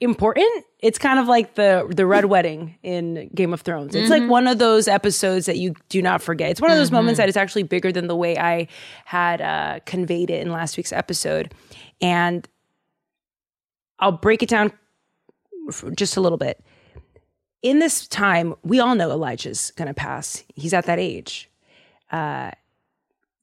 [0.00, 0.64] important.
[0.78, 3.94] It's kind of like the the red wedding in Game of Thrones.
[3.94, 6.50] It's like one of those episodes that you do not forget.
[6.50, 8.68] It's one of those moments that is actually bigger than the way I
[9.04, 11.54] had uh, conveyed it in last week's episode,
[12.00, 12.48] and
[13.98, 14.72] I'll break it down
[15.96, 16.60] just a little bit.
[17.62, 20.42] In this time, we all know Elijah's going to pass.
[20.54, 21.48] He's at that age.
[22.10, 22.50] Uh,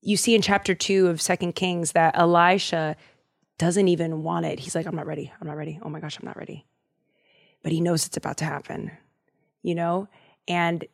[0.01, 2.95] you see in chapter two of Second Kings that Elisha
[3.57, 4.59] doesn't even want it.
[4.59, 5.31] He's like, I'm not ready.
[5.39, 5.79] I'm not ready.
[5.81, 6.65] Oh my gosh, I'm not ready.
[7.63, 8.91] But he knows it's about to happen,
[9.63, 10.07] you know?
[10.47, 10.85] And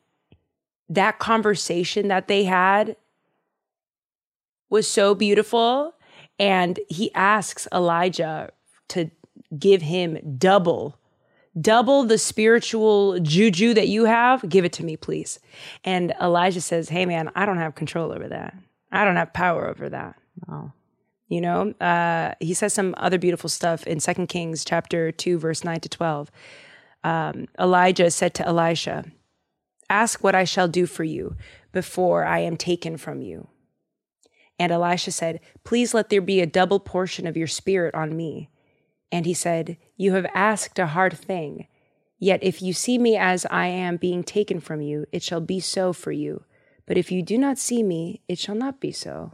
[0.90, 2.96] that conversation that they had
[4.70, 5.94] was so beautiful.
[6.40, 8.52] And he asks Elijah
[8.90, 9.10] to
[9.58, 10.98] give him double,
[11.60, 14.48] double the spiritual juju that you have.
[14.50, 15.40] Give it to me, please.
[15.84, 18.56] And Elijah says, Hey, man, I don't have control over that.
[18.92, 20.16] I don't have power over that.
[21.28, 25.64] You know, uh, he says some other beautiful stuff in Second Kings chapter 2, verse
[25.64, 26.32] 9 to 12.
[27.04, 29.06] Um, Elijah said to Elisha,
[29.90, 31.36] Ask what I shall do for you
[31.72, 33.48] before I am taken from you.
[34.60, 38.50] And Elisha said, Please let there be a double portion of your spirit on me.
[39.16, 41.68] And he said, You have asked a hard thing.
[42.20, 45.62] Yet if you see me as I am being taken from you, it shall be
[45.62, 46.44] so for you.
[46.86, 49.32] But if you do not see me, it shall not be so.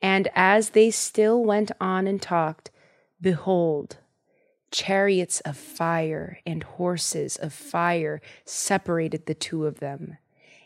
[0.00, 2.70] And as they still went on and talked,
[3.20, 3.98] behold,
[4.70, 10.16] chariots of fire and horses of fire separated the two of them.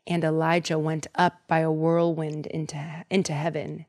[0.06, 3.86] And Elijah went up by a whirlwind into, into heaven.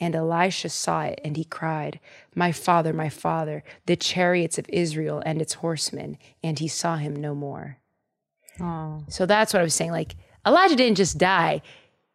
[0.00, 2.00] And Elisha saw it, and he cried,
[2.34, 6.18] My father, my father, the chariots of Israel and its horsemen.
[6.42, 7.78] And he saw him no more.
[9.08, 9.92] So that's what I was saying.
[9.92, 10.16] Like,
[10.46, 11.62] Elijah didn't just die.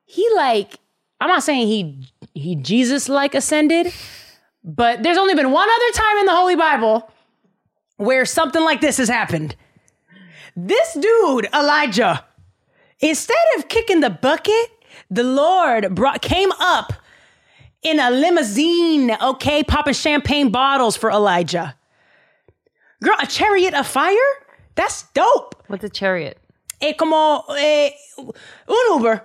[0.06, 0.78] He like,
[1.20, 3.92] I'm not saying he he Jesus like ascended,
[4.64, 7.12] but there's only been one other time in the Holy Bible
[7.98, 9.56] where something like this has happened.
[10.56, 12.26] This dude, Elijah,
[13.00, 14.72] instead of kicking the bucket,
[15.10, 16.94] the Lord brought came up
[17.84, 21.76] in a limousine, okay, popping champagne bottles for Elijah.
[23.04, 24.16] Girl, a chariot of fire?
[24.76, 25.56] That's dope.
[25.68, 26.38] What's a chariot?
[26.82, 29.24] Eh, como eh, un Uber.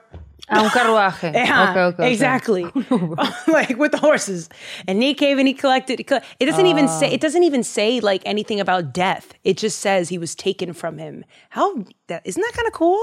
[0.49, 1.33] Ah, un carruaje.
[1.35, 2.13] Yeah, okay, okay, okay.
[2.13, 2.65] exactly.
[3.49, 4.49] like with the horses.
[4.87, 5.99] And he came and he collected.
[5.99, 7.11] He coll- it doesn't even say.
[7.11, 9.33] It doesn't even say like anything about death.
[9.45, 11.25] It just says he was taken from him.
[11.51, 13.01] How that isn't that kind of cool?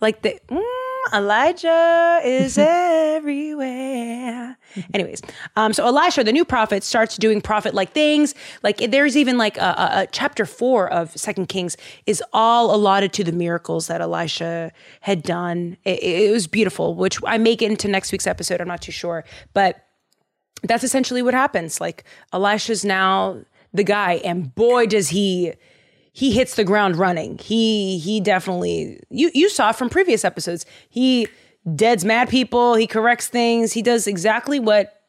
[0.00, 0.62] Like the mm,
[1.12, 4.56] Elijah is everywhere.
[4.94, 5.20] Anyways,
[5.56, 8.34] um, so Elisha, the new prophet, starts doing prophet-like things.
[8.62, 11.76] Like there's even like a, a, a chapter four of Second Kings
[12.06, 15.76] is all allotted to the miracles that Elisha had done.
[15.84, 18.60] It, it was beautiful, which I may get into next week's episode.
[18.60, 19.84] I'm not too sure, but
[20.62, 21.80] that's essentially what happens.
[21.80, 23.42] Like Elisha's now
[23.74, 25.54] the guy, and boy, does he
[26.12, 27.38] he hits the ground running.
[27.38, 30.66] He he definitely you you saw from previous episodes.
[30.88, 31.26] He
[31.74, 32.74] deads mad people.
[32.74, 33.72] He corrects things.
[33.72, 35.02] He does exactly what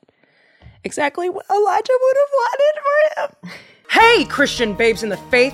[0.83, 3.53] exactly what Elijah would have wanted for him.
[3.89, 5.53] Hey, Christian babes in the faith.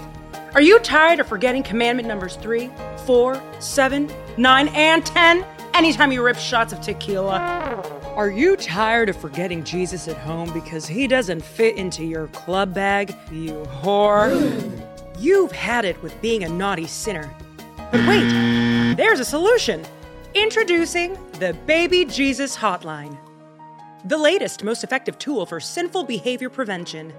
[0.56, 2.72] Are you tired of forgetting commandment numbers three,
[3.06, 7.40] four, seven, nine, and 10 anytime you rip shots of tequila?
[8.16, 12.74] Are you tired of forgetting Jesus at home because he doesn't fit into your club
[12.74, 14.89] bag, you whore?
[15.20, 17.30] You've had it with being a naughty sinner.
[17.92, 19.84] But wait, there's a solution.
[20.34, 23.18] Introducing the Baby Jesus Hotline,
[24.06, 27.12] the latest, most effective tool for sinful behavior prevention.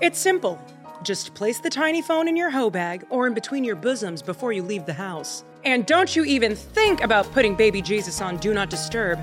[0.00, 0.64] It's simple.
[1.02, 4.52] Just place the tiny phone in your hoe bag or in between your bosoms before
[4.52, 5.42] you leave the house.
[5.64, 9.18] And don't you even think about putting baby Jesus on Do Not Disturb.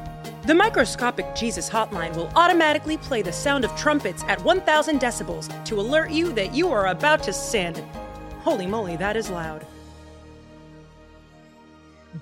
[0.45, 5.79] The microscopic Jesus hotline will automatically play the sound of trumpets at 1000 decibels to
[5.79, 7.73] alert you that you are about to sin.
[8.45, 9.65] Holy moly, that is loud.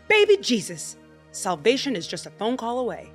[0.07, 0.95] baby Jesus,
[1.33, 3.11] salvation is just a phone call away.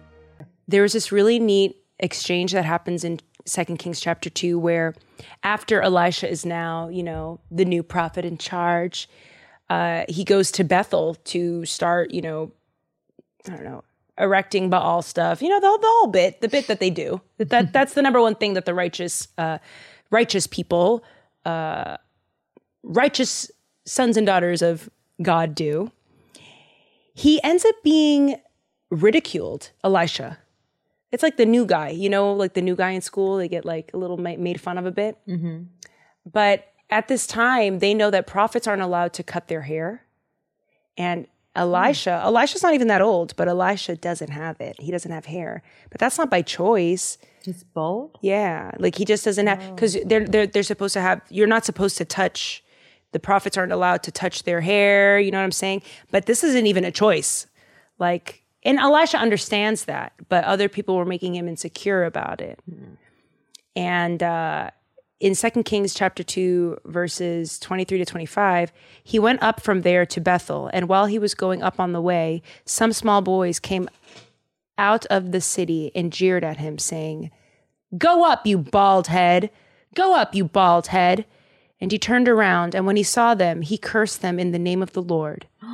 [0.69, 4.95] There's this really neat exchange that happens in Second Kings chapter 2 where
[5.43, 9.09] after Elisha is now, you know, the new prophet in charge,
[9.71, 12.53] uh, he goes to Bethel to start, you know,
[13.47, 13.85] I don't know,
[14.19, 15.41] erecting Baal stuff.
[15.41, 17.23] You know, the, the whole bit, the bit that they do.
[17.39, 19.61] That that's the number one thing that the righteous, uh,
[20.11, 21.03] righteous people,
[21.47, 21.97] uh,
[22.83, 23.51] righteous
[23.85, 24.89] sons and daughters of
[25.23, 25.91] God do.
[27.15, 28.37] He ends up being
[28.91, 30.39] ridiculed, Elisha.
[31.11, 33.39] It's like the new guy, you know, like the new guy in school.
[33.39, 35.19] They get like a little made fun of a bit.
[35.27, 35.65] Mm-hmm.
[36.31, 40.05] But at this time, they know that prophets aren't allowed to cut their hair.
[40.97, 42.27] And Elisha, hmm.
[42.27, 44.81] Elisha's not even that old, but Elisha doesn't have it.
[44.81, 45.63] He doesn't have hair.
[45.91, 47.19] But that's not by choice.
[47.45, 48.19] It's bold.
[48.21, 49.75] Yeah, like he just doesn't have oh.
[49.75, 51.23] because they're they're they're supposed to have.
[51.31, 52.63] You're not supposed to touch.
[53.13, 55.19] The prophets aren't allowed to touch their hair.
[55.19, 55.83] You know what I'm saying?
[56.11, 57.47] But this isn't even a choice.
[57.99, 62.61] Like, and Elisha understands that, but other people were making him insecure about it.
[63.75, 64.71] And uh,
[65.21, 70.21] in Second Kings chapter two, verses 23 to 25, he went up from there to
[70.21, 73.89] Bethel, and while he was going up on the way, some small boys came
[74.77, 77.31] out of the city and jeered at him, saying,
[77.97, 79.51] Go up, you bald head!
[79.95, 81.25] Go up, you bald head!
[81.81, 84.83] And he turned around, and when he saw them, he cursed them in the name
[84.83, 85.47] of the Lord.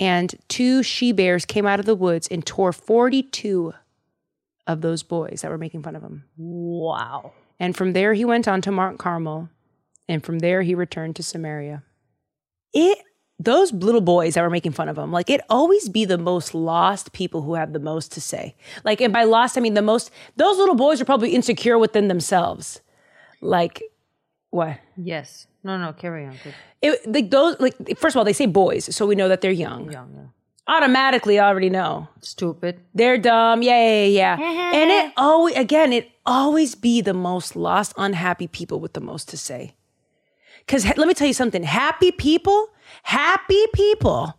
[0.00, 3.74] And two she bears came out of the woods and tore 42
[4.64, 6.22] of those boys that were making fun of him.
[6.36, 7.32] Wow.
[7.58, 9.48] And from there he went on to Mount Carmel,
[10.08, 11.82] and from there he returned to Samaria.
[12.72, 12.98] It
[13.40, 16.54] those little boys that were making fun of him, like it always be the most
[16.54, 18.56] lost people who have the most to say.
[18.84, 20.10] Like, and by lost I mean the most.
[20.36, 22.80] Those little boys are probably insecure within themselves.
[23.40, 23.82] Like,
[24.50, 24.78] what?
[24.96, 25.46] Yes.
[25.62, 26.36] No, no, carry on.
[26.80, 29.50] It, like those, like first of all, they say boys, so we know that they're
[29.50, 29.90] young.
[29.90, 30.74] Young, yeah.
[30.74, 32.80] Automatically, I already know Stupid.
[32.94, 33.62] they're dumb.
[33.62, 34.72] Yeah, yeah, yeah.
[34.74, 39.28] and it always, again, it always be the most lost, unhappy people with the most
[39.30, 39.74] to say.
[40.60, 42.68] Because let me tell you something happy people,
[43.02, 44.34] happy people,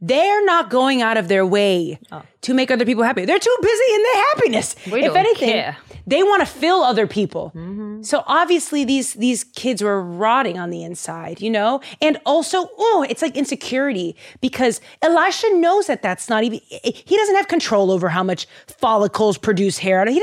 [0.00, 2.22] they're not going out of their way oh.
[2.42, 3.24] to make other people happy.
[3.24, 4.76] They're too busy in their happiness.
[4.92, 5.76] We if anything, care.
[6.06, 7.52] they want to fill other people.
[7.54, 8.02] Mm-hmm.
[8.02, 11.80] So obviously these these kids were rotting on the inside, you know?
[12.02, 17.36] And also, oh, it's like insecurity because Elisha knows that that's not even he doesn't
[17.36, 20.04] have control over how much follicles produce hair.
[20.06, 20.22] He,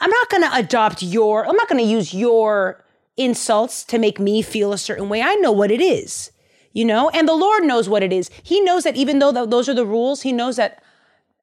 [0.00, 2.84] I'm not going to adopt your I'm not going to use your
[3.16, 5.22] insults to make me feel a certain way.
[5.22, 6.32] I know what it is.
[6.72, 7.10] You know?
[7.10, 8.30] And the Lord knows what it is.
[8.42, 10.82] He knows that even though th- those are the rules, he knows that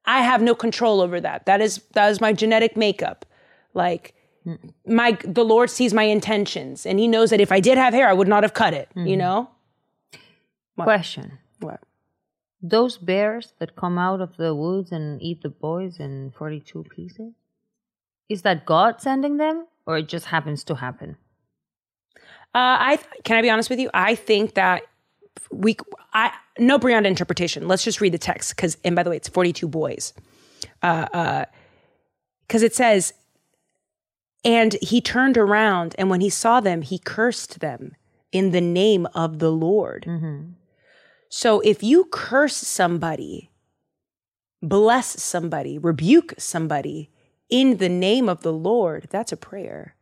[0.05, 1.45] I have no control over that.
[1.45, 3.26] That is that is my genetic makeup.
[3.73, 4.13] Like
[4.86, 8.07] my the Lord sees my intentions and he knows that if I did have hair,
[8.07, 9.49] I would not have cut it, you know?
[10.86, 11.39] Question.
[11.59, 11.80] What?
[12.61, 17.34] Those bears that come out of the woods and eat the boys in 42 pieces,
[18.30, 21.17] is that God sending them or it just happens to happen?
[22.53, 23.89] Uh, I can I be honest with you?
[23.93, 24.84] I think that
[25.51, 25.77] we
[26.13, 27.67] I no beyond interpretation.
[27.67, 30.13] Let's just read the text because and by the way, it's forty two boys.
[30.81, 31.45] Uh, uh,
[32.47, 33.13] because it says,
[34.43, 37.95] and he turned around, and when he saw them, he cursed them
[38.31, 40.05] in the name of the Lord.
[41.29, 43.49] So if you curse somebody,
[44.61, 47.09] bless somebody, rebuke somebody
[47.49, 49.95] in the name of the Lord, that's a prayer.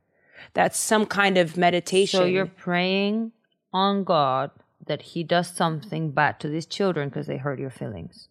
[0.54, 2.20] That's some kind of meditation.
[2.20, 3.32] So you're praying
[3.72, 4.52] on God
[4.88, 8.28] that He does something bad to these children because they hurt your feelings.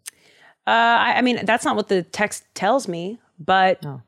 [0.67, 4.03] Uh, I, I mean, that's not what the text tells me, but No.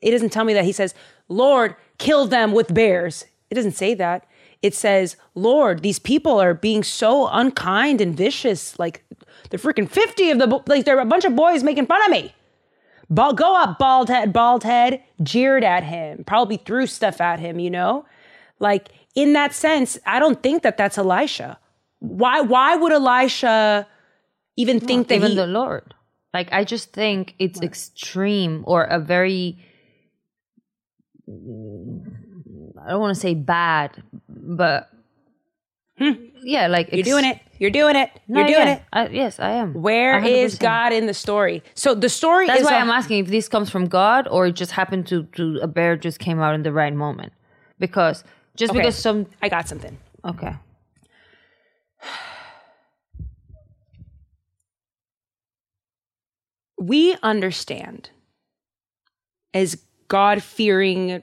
[0.00, 0.64] it doesn't tell me that.
[0.64, 0.94] He says,
[1.28, 3.24] Lord, kill them with bears.
[3.50, 4.26] It doesn't say that.
[4.62, 8.78] It says, Lord, these people are being so unkind and vicious.
[8.78, 9.04] Like,
[9.48, 12.02] they're freaking 50 of the, bo- like, there are a bunch of boys making fun
[12.04, 12.34] of me.
[13.08, 17.58] Ba- go up, bald head, bald head, jeered at him, probably threw stuff at him,
[17.58, 18.04] you know?
[18.58, 21.58] Like, in that sense, I don't think that that's Elisha.
[22.00, 23.86] Why, why would Elisha
[24.56, 25.94] even think that Even he, the Lord.
[26.34, 29.58] Like, I just think it's extreme or a very,
[31.28, 34.90] I don't want to say bad, but
[35.98, 36.12] hmm.
[36.42, 37.40] yeah, like You're doing it.
[37.58, 38.10] You're doing it.
[38.26, 38.82] You're doing it.
[38.90, 39.74] I, yes, I am.
[39.74, 40.60] Where is 100%.
[40.60, 41.62] God in the story?
[41.74, 44.46] So the story That's is why i I'm asking if this comes from God or
[44.46, 47.34] it just happened to, to a bear just came out in the right moment.
[47.78, 48.24] Because
[48.56, 48.80] just Okay.
[48.80, 49.98] because some I got something.
[50.24, 50.54] okay.
[56.80, 58.08] We understand
[59.52, 59.76] as
[60.08, 61.22] God fearing,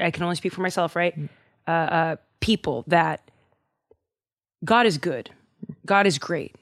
[0.00, 1.14] I can only speak for myself, right?
[1.68, 3.30] Uh, uh, people that
[4.64, 5.30] God is good,
[5.84, 6.56] God is great.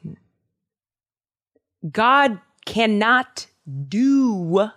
[1.90, 3.46] God cannot
[3.88, 4.70] do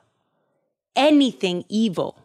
[0.96, 2.20] anything evil.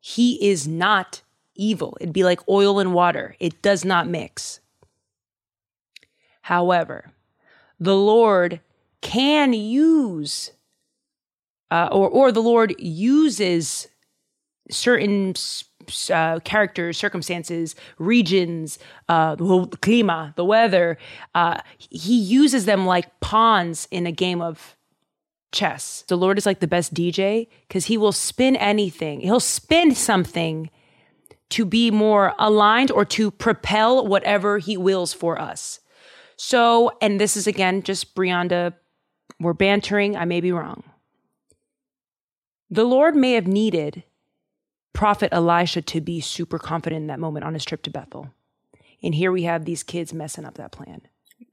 [0.00, 1.22] He is not
[1.54, 1.96] evil.
[2.00, 4.60] It'd be like oil and water, it does not mix.
[6.42, 7.10] However,
[7.80, 8.60] the Lord
[9.06, 10.50] can use,
[11.70, 13.86] uh, or, or the Lord uses
[14.68, 15.32] certain
[16.12, 20.98] uh, characters, circumstances, regions, uh, the clima, the weather.
[21.36, 24.76] Uh, he uses them like pawns in a game of
[25.52, 26.02] chess.
[26.08, 29.20] The Lord is like the best DJ because he will spin anything.
[29.20, 30.68] He'll spin something
[31.50, 35.78] to be more aligned or to propel whatever he wills for us.
[36.36, 38.74] So, and this is again just Brianda,
[39.40, 40.16] we're bantering.
[40.16, 40.82] I may be wrong.
[42.70, 44.02] The Lord may have needed
[44.92, 48.30] prophet Elisha to be super confident in that moment on his trip to Bethel.
[49.02, 51.02] And here we have these kids messing up that plan.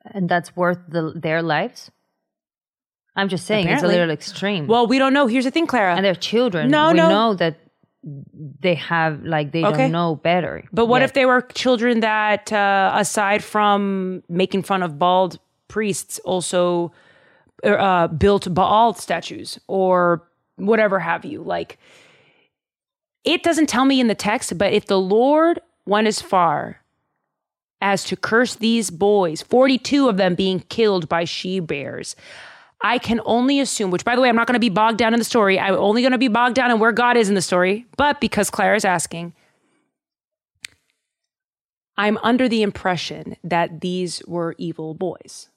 [0.06, 1.92] And that's worth the, their lives?
[3.16, 3.90] I'm just saying Apparently.
[3.90, 4.66] it's a little extreme.
[4.68, 5.28] Well, we don't know.
[5.28, 5.96] Here's the thing, Clara.
[5.96, 6.72] and they're children.
[6.72, 7.10] No, we no.
[7.10, 7.60] know that
[8.04, 9.78] they have like they Okay.
[9.84, 10.64] don't know better.
[10.74, 11.06] But what yet.
[11.06, 16.92] if they were children that, uh, aside from making fun of bald priests, also
[17.64, 21.42] uh, built Baal statues or whatever have you?
[21.42, 21.78] Like,
[23.24, 26.82] it doesn't tell me in the text, but if the Lord went as far
[27.82, 32.16] as to curse these boys, 42 of them being killed by she bears,
[32.82, 35.14] I can only assume, which by the way, I'm not going to be bogged down
[35.14, 35.58] in the story.
[35.58, 37.86] I'm only going to be bogged down in where God is in the story.
[37.96, 39.34] But because Claire is asking,
[41.96, 45.50] I'm under the impression that these were evil boys.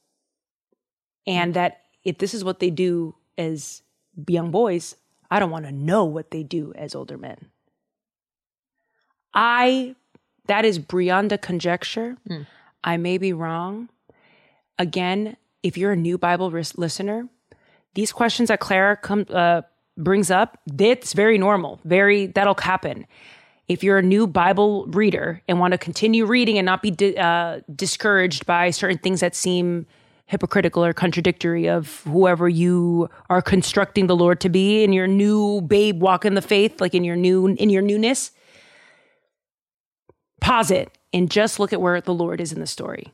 [1.27, 3.83] And that if this is what they do as
[4.29, 4.95] young boys,
[5.29, 7.51] I don't want to know what they do as older men.
[9.35, 9.97] I,
[10.47, 12.17] that is Brianda conjecture.
[12.85, 13.89] I may be wrong.
[14.79, 17.29] Again, if you're a new Bible ris- listener,
[17.95, 19.63] these questions that Clara come, uh,
[19.99, 21.81] brings up, that's very normal.
[21.85, 23.07] Very, that'll happen
[23.67, 27.17] if you're a new Bible reader and want to continue reading and not be di-
[27.17, 29.87] uh, discouraged by certain things that seem
[30.27, 35.61] hypocritical or contradictory of whoever you are constructing the Lord to be in your new
[35.61, 38.33] babe walk in the faith, like in your new in your newness,
[40.41, 43.13] pause it and just look at where the Lord is in the story.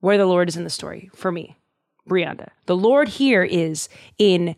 [0.00, 1.56] Where the Lord is in the story for me,
[2.08, 2.48] Brianda.
[2.66, 3.88] The Lord here is
[4.18, 4.56] in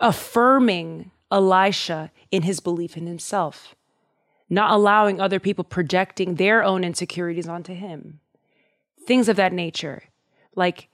[0.00, 3.74] affirming Elisha in his belief in himself,
[4.48, 8.20] not allowing other people projecting their own insecurities onto him.
[9.06, 10.02] Things of that nature.
[10.54, 10.88] Like,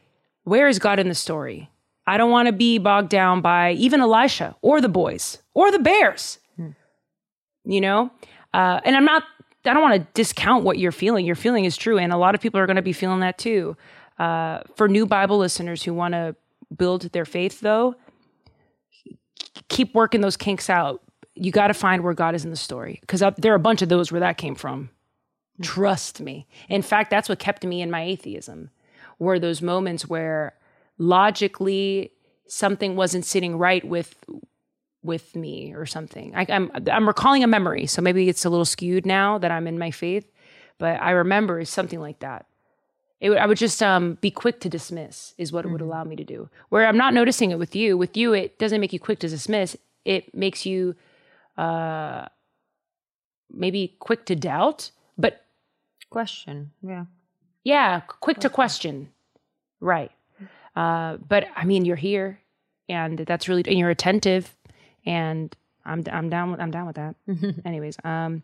[0.45, 1.71] where is God in the story?
[2.07, 5.79] I don't want to be bogged down by even Elisha or the boys or the
[5.79, 6.39] bears.
[7.65, 8.11] You know?
[8.53, 9.23] Uh, and I'm not,
[9.65, 11.25] I don't want to discount what you're feeling.
[11.25, 11.99] Your feeling is true.
[11.99, 13.77] And a lot of people are going to be feeling that too.
[14.19, 16.35] Uh, for new Bible listeners who want to
[16.77, 17.95] build their faith, though,
[19.69, 21.03] keep working those kinks out.
[21.35, 23.81] You got to find where God is in the story because there are a bunch
[23.81, 24.91] of those where that came from.
[25.63, 26.47] Trust me.
[26.69, 28.71] In fact, that's what kept me in my atheism.
[29.19, 30.55] Were those moments where
[30.99, 32.13] logically
[32.47, 34.15] something wasn't sitting right with
[35.03, 36.35] with me or something.
[36.35, 39.67] I, I'm I'm recalling a memory, so maybe it's a little skewed now that I'm
[39.67, 40.31] in my faith,
[40.79, 42.47] but I remember something like that.
[43.21, 46.03] It would, I would just um, be quick to dismiss is what it would allow
[46.03, 46.51] me to do.
[46.71, 47.97] Where I'm not noticing it with you.
[47.97, 49.77] With you, it doesn't make you quick to dismiss.
[50.05, 50.97] It makes you
[51.57, 52.27] uh,
[53.49, 54.91] maybe quick to doubt,
[56.13, 56.73] question?
[56.83, 57.07] Yeah.
[57.65, 59.11] yeah, quick to question.
[59.81, 60.13] Right.
[60.77, 62.41] Uh, but I mean, you're here,
[62.89, 64.55] and that's really and you're attentive,
[65.05, 65.55] and
[65.85, 67.15] I'm I'm down with I'm down with that.
[67.65, 68.43] Anyways, um,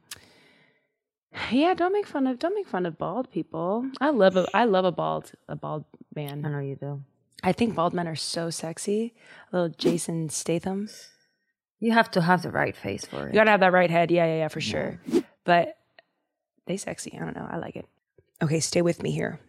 [1.50, 3.88] yeah, don't make fun of don't make fun of bald people.
[4.00, 6.44] I love a I love a bald a bald man.
[6.44, 7.02] I know you do.
[7.42, 9.14] I think bald men are so sexy.
[9.52, 10.88] A little Jason Statham.
[11.80, 13.32] You have to have the right face for it.
[13.32, 14.10] You gotta have that right head.
[14.10, 15.00] Yeah, yeah, yeah, for sure.
[15.44, 15.77] But
[16.68, 17.12] they sexy.
[17.14, 17.48] I don't know.
[17.50, 17.86] I like it.
[18.42, 19.40] Okay, stay with me here.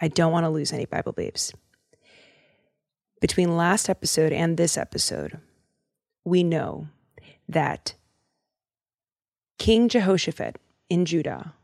[0.00, 1.52] I don't want to lose any Bible babes.
[3.20, 5.38] Between last episode and this episode,
[6.24, 6.88] we know
[7.48, 7.94] that
[9.58, 11.54] King Jehoshaphat in Judah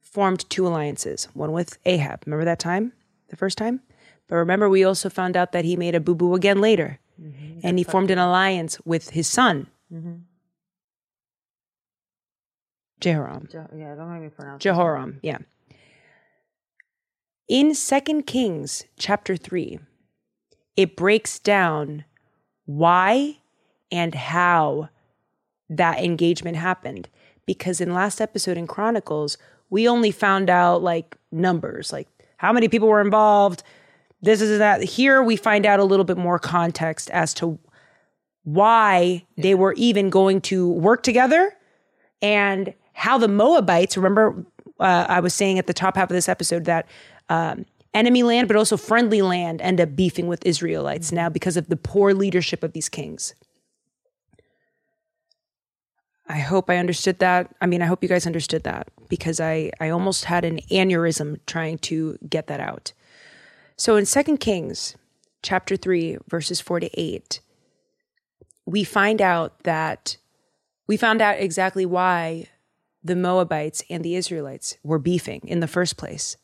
[0.00, 2.24] formed two alliances, one with Ahab.
[2.26, 2.92] Remember that time?
[3.28, 3.80] The first time?
[4.28, 6.98] But remember, we also found out that he made a boo boo again later.
[7.62, 9.68] And he formed an alliance with his son,
[13.02, 13.48] Jehoram.
[13.50, 14.62] Jo- yeah, don't make me pronounce.
[14.62, 15.38] Jehoram, yeah.
[17.48, 19.78] In Second Kings chapter 3,
[20.76, 22.04] it breaks down
[22.64, 23.38] why
[23.90, 24.88] and how
[25.68, 27.08] that engagement happened.
[27.44, 29.36] Because in last episode in Chronicles,
[29.68, 33.62] we only found out like numbers, like how many people were involved.
[34.22, 34.82] This is that.
[34.82, 37.58] Here we find out a little bit more context as to
[38.44, 41.52] why they were even going to work together
[42.20, 44.44] and how the Moabites, remember,
[44.80, 46.86] uh, I was saying at the top half of this episode that
[47.28, 51.68] um, enemy land, but also friendly land, end up beefing with Israelites now because of
[51.68, 53.34] the poor leadership of these kings.
[56.28, 57.54] I hope I understood that.
[57.60, 61.40] I mean, I hope you guys understood that because I, I almost had an aneurysm
[61.46, 62.92] trying to get that out.
[63.76, 64.96] So in 2 Kings
[65.42, 67.40] chapter 3, verses 4 to 8,
[68.64, 70.16] we find out that
[70.86, 72.46] we found out exactly why
[73.02, 76.36] the Moabites and the Israelites were beefing in the first place.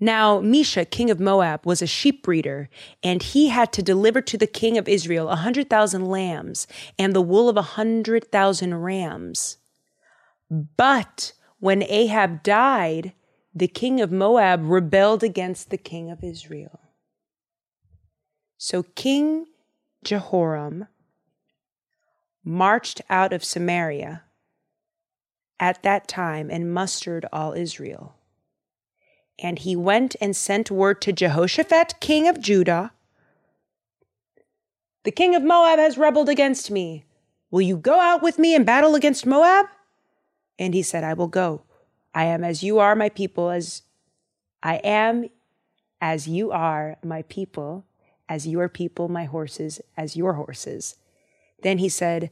[0.00, 2.68] Now, Mesha, king of Moab, was a sheep breeder,
[3.02, 6.68] and he had to deliver to the king of Israel a hundred thousand lambs
[6.98, 9.58] and the wool of a hundred thousand rams.
[10.50, 13.12] But when Ahab died,
[13.52, 16.80] the king of Moab rebelled against the king of Israel.
[18.56, 19.46] So King
[20.04, 20.86] Jehoram
[22.44, 24.22] marched out of Samaria
[25.60, 28.14] at that time and mustered all Israel.
[29.38, 32.92] And he went and sent word to Jehoshaphat, king of Judah
[35.04, 37.04] The king of Moab has rebelled against me.
[37.50, 39.66] Will you go out with me and battle against Moab?
[40.58, 41.62] And he said, I will go.
[42.14, 43.82] I am as you are, my people, as
[44.62, 45.30] I am
[46.00, 47.84] as you are, my people,
[48.28, 50.96] as your people, my horses, as your horses.
[51.62, 52.30] Then he said,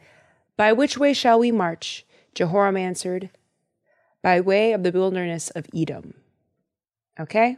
[0.56, 2.05] By which way shall we march?
[2.36, 3.30] Jehoram answered,
[4.22, 6.14] By way of the wilderness of Edom.
[7.18, 7.56] Okay?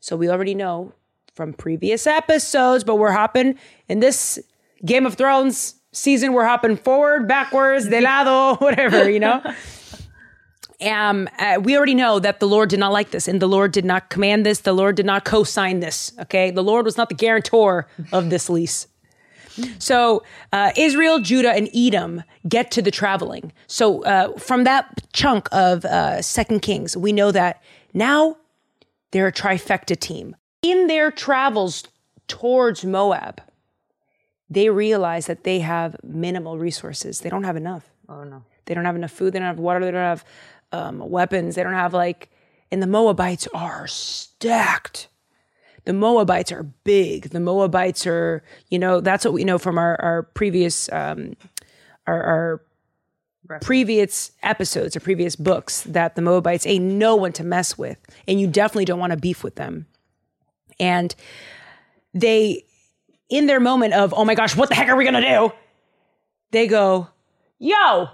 [0.00, 0.92] So we already know
[1.34, 3.58] from previous episodes, but we're hopping
[3.88, 4.38] in this
[4.84, 9.42] Game of Thrones season, we're hopping forward, backwards, de lado, whatever, you know?
[10.82, 13.72] um, uh, we already know that the Lord did not like this, and the Lord
[13.72, 14.60] did not command this.
[14.60, 16.12] The Lord did not co-sign this.
[16.20, 18.88] Okay, the Lord was not the guarantor of this lease.
[19.78, 20.22] So
[20.52, 23.52] uh, Israel, Judah, and Edom get to the traveling.
[23.66, 27.62] So uh, from that chunk of uh, Second Kings, we know that
[27.94, 28.36] now
[29.10, 30.36] they're a trifecta team.
[30.62, 31.84] In their travels
[32.28, 33.40] towards Moab,
[34.48, 37.20] they realize that they have minimal resources.
[37.20, 37.90] They don't have enough.
[38.08, 38.44] Oh no.
[38.64, 39.32] They don't have enough food.
[39.32, 39.84] They don't have water.
[39.84, 40.24] They don't have
[40.70, 41.54] um, weapons.
[41.54, 42.30] They don't have like,
[42.70, 45.08] and the Moabites are stacked.
[45.84, 47.30] The Moabites are big.
[47.30, 51.34] The Moabites are, you know, that's what we know from our, our previous, um,
[52.06, 57.76] our, our previous episodes or previous books that the Moabites ain't no one to mess
[57.76, 57.98] with.
[58.28, 59.86] And you definitely don't want to beef with them.
[60.78, 61.14] And
[62.14, 62.64] they,
[63.28, 65.52] in their moment of, oh my gosh, what the heck are we going to do?
[66.52, 67.08] They go,
[67.58, 68.08] yo,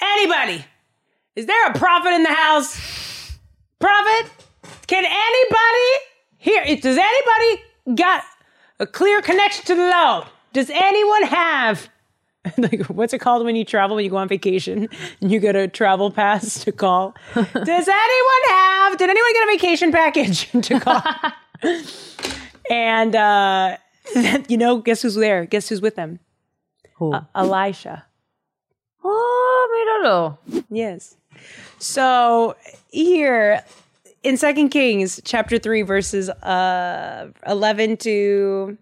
[0.00, 0.64] anybody,
[1.36, 3.38] is there a prophet in the house?
[3.78, 4.30] Prophet?
[4.86, 6.04] Can anybody
[6.40, 6.64] here?
[6.64, 7.62] Does anybody
[7.94, 8.24] got
[8.80, 10.24] a clear connection to the Lord?
[10.52, 11.88] Does anyone have
[12.56, 14.88] like what's it called when you travel when you go on vacation
[15.20, 17.14] and you get a travel pass to call?
[17.34, 18.98] Does anyone have?
[18.98, 21.02] Did anyone get a vacation package to call?
[22.70, 23.76] and uh,
[24.48, 25.44] you know, guess who's there?
[25.44, 26.18] Guess who's with them?
[26.94, 27.12] Who?
[27.12, 28.06] Uh, Elisha.
[29.04, 30.64] Oh, míralo.
[30.70, 31.16] Yes.
[31.78, 32.56] So
[32.88, 33.62] here
[34.22, 38.76] in Second Kings chapter three, verses uh eleven to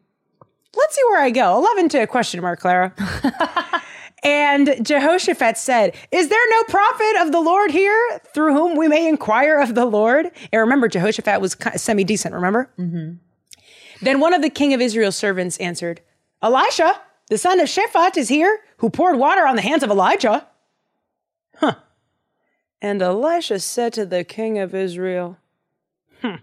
[0.77, 1.57] let's see where I go.
[1.59, 2.93] Eleven to a question mark, Clara.
[4.25, 9.09] and Jehoshaphat said, Is there no prophet of the Lord here through whom we may
[9.09, 10.31] inquire of the Lord?
[10.53, 12.71] And remember, Jehoshaphat was semi decent, remember?
[14.01, 16.01] Then one of the king of Israel's servants answered,
[16.43, 20.47] Elisha, the son of Shaphat, is here, who poured water on the hands of Elijah.
[21.57, 21.75] Huh.
[22.81, 25.39] And Elisha said to the king of Israel,
[26.23, 26.37] Hmm,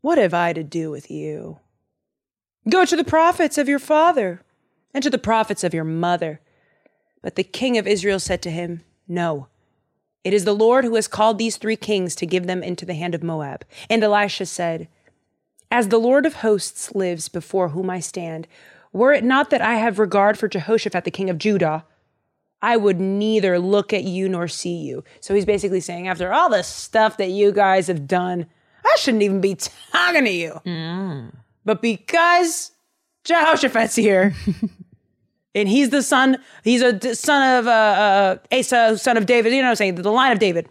[0.00, 1.58] what have I to do with you?
[2.68, 4.42] Go to the prophets of your father
[4.94, 6.40] and to the prophets of your mother.
[7.22, 9.48] But the king of Israel said to him, No.
[10.24, 12.94] It is the Lord who has called these three kings to give them into the
[12.94, 13.64] hand of Moab.
[13.88, 14.88] And Elisha said,
[15.70, 18.48] As the Lord of hosts lives before whom I stand,
[18.92, 21.84] were it not that I have regard for Jehoshaphat the king of Judah,
[22.62, 25.04] I would neither look at you nor see you.
[25.20, 28.46] So he's basically saying, after all the stuff that you guys have done,
[28.84, 29.54] I shouldn't even be
[29.92, 30.60] talking to you.
[31.64, 32.72] But because
[33.24, 34.34] Jehoshaphat's here,
[35.54, 39.60] and he's the son, he's a son of uh, uh, Asa, son of David, you
[39.60, 40.68] know what I'm saying, the line of David.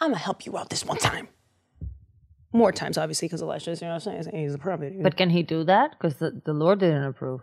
[0.00, 1.28] I'm gonna help you out this one time.
[2.52, 5.02] More times, obviously, because Elisha's, you know what I'm saying, he's a prophet.
[5.02, 5.90] But can he do that?
[5.90, 7.42] Because the, the Lord didn't approve.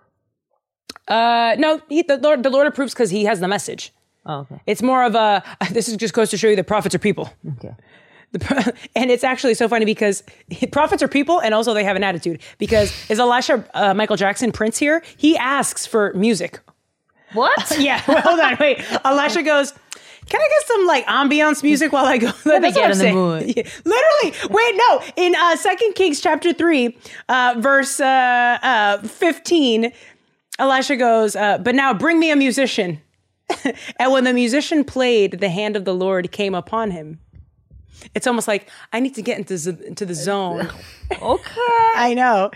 [1.08, 3.94] Uh, no, he, the Lord, the Lord approves because he has the message.
[4.26, 4.60] Oh, okay.
[4.66, 5.44] It's more of a.
[5.72, 7.30] This is just goes to show you that prophets are people.
[7.58, 7.76] Okay.
[8.32, 10.24] The and it's actually so funny because
[10.72, 12.42] prophets are people and also they have an attitude.
[12.58, 15.04] Because is Elisha uh, Michael Jackson Prince here?
[15.18, 16.60] He asks for music.
[17.34, 17.78] What?
[17.80, 18.80] Yeah, well, hold on, wait.
[19.04, 19.74] Elisha goes,
[20.30, 23.12] "Can I get some like ambiance music while I go?" Let me get in the
[23.12, 23.44] mood.
[23.44, 25.02] Literally, wait, no.
[25.18, 26.98] In uh, Second Kings chapter three,
[27.28, 29.92] uh, verse uh, uh, fifteen,
[30.60, 33.02] Elisha goes, uh, "But now bring me a musician."
[34.00, 37.20] and when the musician played, the hand of the Lord came upon him.
[38.14, 40.70] It's almost like I need to get into z- into the zone.
[41.22, 41.62] Okay.
[41.96, 42.50] I know.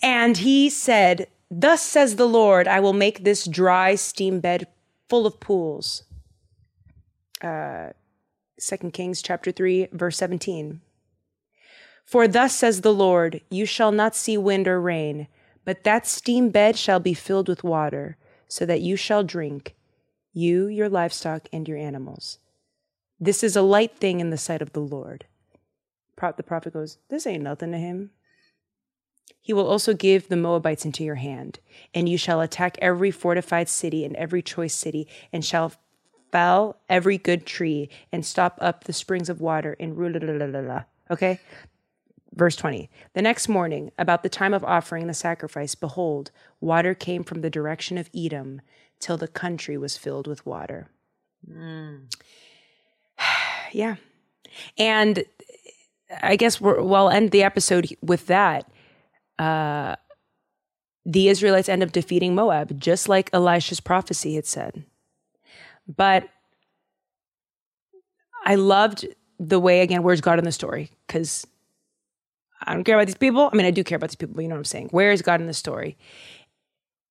[0.00, 4.68] And he said, Thus says the Lord, I will make this dry steam bed
[5.08, 6.04] full of pools.
[7.42, 7.88] Uh,
[8.60, 10.80] 2 Kings chapter 3, verse 17.
[12.04, 15.26] For thus says the Lord, you shall not see wind or rain,
[15.64, 18.16] but that steam bed shall be filled with water,
[18.48, 19.76] so that you shall drink,
[20.32, 22.38] you, your livestock, and your animals.
[23.18, 25.26] This is a light thing in the sight of the Lord.
[26.16, 28.10] The prophet goes, This ain't nothing to him.
[29.40, 31.60] He will also give the Moabites into your hand,
[31.94, 35.72] and you shall attack every fortified city and every choice city, and shall
[36.30, 40.84] fell every good tree, and stop up the springs of water in Rulalalala.
[41.10, 41.40] Okay?
[42.34, 42.88] Verse 20.
[43.14, 46.30] The next morning, about the time of offering the sacrifice, behold,
[46.60, 48.60] water came from the direction of Edom
[49.00, 50.88] till the country was filled with water.
[53.72, 53.96] yeah.
[54.78, 55.24] And
[56.22, 58.70] I guess we're, we'll end the episode with that.
[59.38, 59.96] Uh,
[61.06, 64.84] the Israelites end up defeating Moab, just like Elisha's prophecy had said.
[65.88, 66.28] But
[68.44, 69.06] I loved
[69.38, 70.90] the way, again, where's God in the story?
[71.06, 71.46] Because
[72.62, 73.48] I don't care about these people.
[73.52, 74.88] I mean, I do care about these people, but you know what I'm saying.
[74.90, 75.96] Where is God in the story?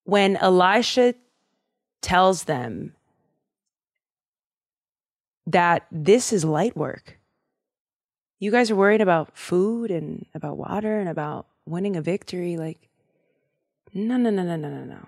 [0.04, 1.16] When Elisha
[2.02, 2.94] tells them
[5.48, 7.20] that this is light work,
[8.40, 12.58] you guys are worried about food and about water and about winning a victory.
[12.58, 12.90] Like,
[13.94, 15.08] no, no, no, no, no, no, no.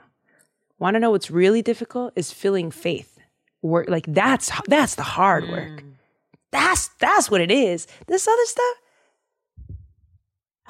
[0.80, 3.20] Want to know what's really difficult is filling faith.
[3.62, 5.84] Work like that's that's the hard work.
[5.84, 5.92] Mm.
[6.52, 7.86] That's that's what it is.
[8.08, 8.81] This other stuff,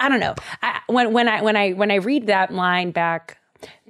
[0.02, 0.34] I don't know.
[0.64, 3.38] I, when when I when I when I read that line back,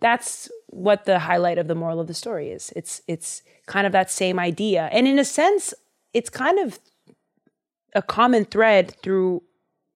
[0.02, 2.74] that's what the highlight of the moral of the story is.
[2.76, 5.74] It's it's kind of that same idea, and in a sense,
[6.14, 6.80] it's kind of
[7.96, 9.44] a common thread through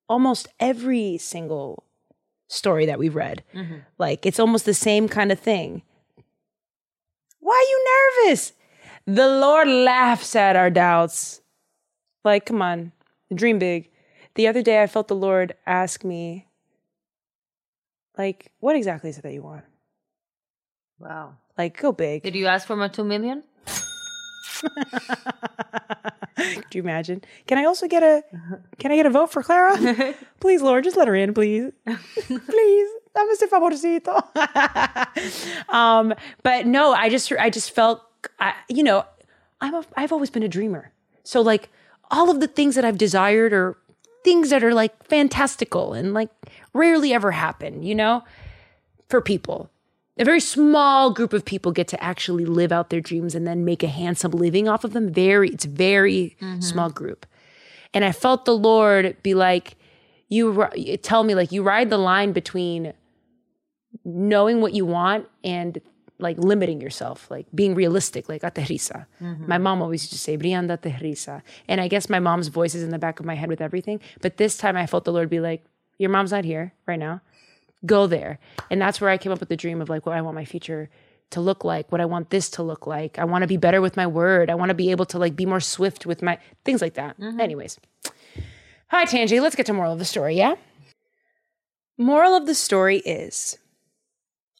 [0.08, 1.84] almost every single
[2.48, 3.44] story that we've read.
[3.54, 3.80] Mm-hmm.
[3.98, 5.82] Like it's almost the same kind of thing.
[7.42, 8.54] Why are you nervous?
[9.06, 11.42] The Lord laughs at our doubts.
[12.24, 12.94] Like, come on,
[13.34, 13.90] dream big.
[14.36, 16.48] The other day I felt the Lord ask me,
[18.18, 19.64] like, what exactly is it that you want?
[21.00, 21.36] Wow.
[21.58, 22.24] Like, go big.
[22.24, 23.44] Did you ask for my two million?
[26.36, 27.22] Do you imagine?
[27.48, 28.24] Can I also get a
[28.78, 29.78] can I get a vote for Clara?
[30.40, 31.72] please, Lord, just let her in, please.
[31.86, 32.90] please.
[33.16, 34.20] Dame ese favorcito.
[35.74, 36.14] um,
[36.44, 38.02] but no, I just I just felt
[38.40, 39.06] I, you know,
[39.62, 40.92] I'm a, I've always been a dreamer.
[41.24, 41.70] So like
[42.12, 43.78] all of the things that I've desired are
[44.26, 46.30] things that are like fantastical and like
[46.74, 48.24] rarely ever happen, you know,
[49.08, 49.70] for people.
[50.18, 53.64] A very small group of people get to actually live out their dreams and then
[53.64, 55.14] make a handsome living off of them.
[55.14, 56.60] Very it's very mm-hmm.
[56.60, 57.26] small group.
[57.94, 59.78] And i felt the lord be like
[60.28, 60.68] you
[61.02, 62.94] tell me like you ride the line between
[64.04, 65.80] knowing what you want and
[66.20, 69.48] like limiting yourself like being realistic like aterriza mm-hmm.
[69.48, 72.84] my mom always used to say brianda aterriza and i guess my mom's voice is
[72.84, 75.30] in the back of my head with everything but this time i felt the lord
[75.30, 75.64] be like
[75.98, 77.22] your mom's not here right now
[77.86, 78.40] go there.
[78.70, 80.46] And that's where I came up with the dream of like what I want my
[80.46, 80.90] future
[81.32, 83.18] to look like, what I want this to look like.
[83.20, 84.50] I want to be better with my word.
[84.50, 87.20] I want to be able to like be more swift with my things like that.
[87.20, 87.40] Mm-hmm.
[87.40, 87.80] Anyways.
[88.90, 90.56] Hi Tangi, let's get to moral of the story, yeah?
[91.98, 93.58] Moral of the story is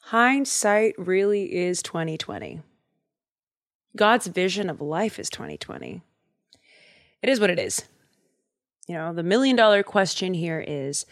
[0.10, 2.62] hindsight really is 2020.
[3.98, 6.04] God's vision of life is 2020.
[7.24, 7.86] It is what it is.
[8.88, 11.08] You know, the million dollar question here is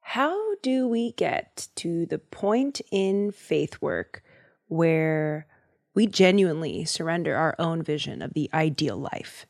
[0.00, 4.22] how do we get to the point in faith work
[4.68, 5.46] where
[5.94, 9.44] we genuinely surrender our own vision of the ideal life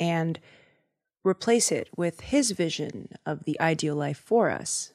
[0.00, 0.40] and
[1.22, 4.92] replace it with his vision of the ideal life for us?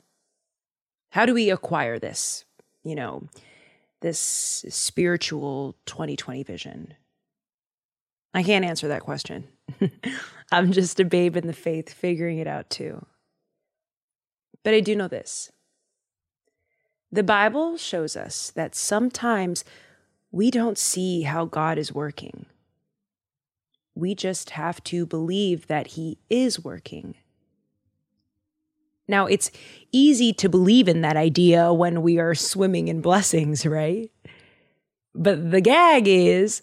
[1.12, 2.44] How do we acquire this,
[2.84, 3.28] you know,
[4.02, 4.20] this
[4.70, 6.94] spiritual 2020 vision?
[8.34, 9.48] I can't answer that question.
[10.52, 13.06] I'm just a babe in the faith figuring it out too.
[14.64, 15.52] But I do know this
[17.12, 19.64] the Bible shows us that sometimes
[20.32, 22.48] we don't see how God is working.
[23.94, 27.14] We just have to believe that He is working.
[29.08, 29.52] Now, it's
[29.92, 34.10] easy to believe in that idea when we are swimming in blessings, right?
[35.14, 36.62] But the gag is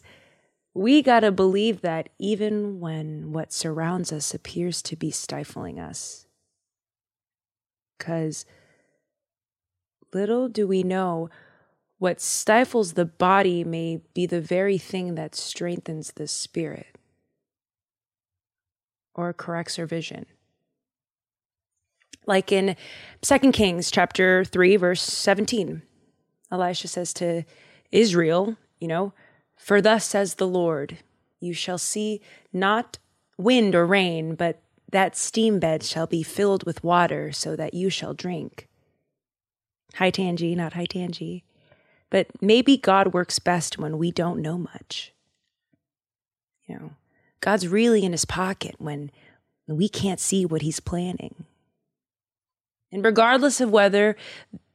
[0.72, 6.26] we got to believe that even when what surrounds us appears to be stifling us.
[7.98, 8.46] Because
[10.12, 11.28] little do we know
[11.98, 16.96] what stifles the body may be the very thing that strengthens the spirit
[19.14, 20.24] or corrects our vision.
[22.30, 22.76] Like in
[23.22, 25.82] 2 Kings chapter 3 verse 17.
[26.52, 27.42] Elisha says to
[27.90, 29.12] Israel, you know,
[29.56, 30.98] for thus says the Lord,
[31.40, 32.20] you shall see
[32.52, 32.98] not
[33.36, 34.62] wind or rain, but
[34.92, 38.68] that steam bed shall be filled with water so that you shall drink.
[39.94, 41.42] High Tangi, not high Tangi.
[42.10, 45.12] But maybe God works best when we don't know much.
[46.68, 46.90] You know,
[47.40, 49.10] God's really in his pocket when
[49.66, 51.46] we can't see what he's planning.
[52.92, 54.16] And regardless of whether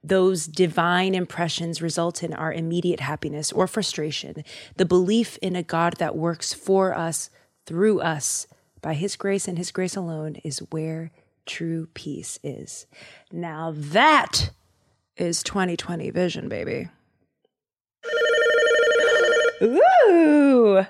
[0.03, 4.43] those divine impressions result in our immediate happiness or frustration,
[4.75, 7.29] the belief in a God that works for us,
[7.65, 8.47] through us,
[8.81, 11.11] by his grace and his grace alone is where
[11.45, 12.85] true peace is.
[13.31, 14.51] Now that
[15.17, 16.89] is 2020 vision, baby.
[19.61, 20.85] Ooh.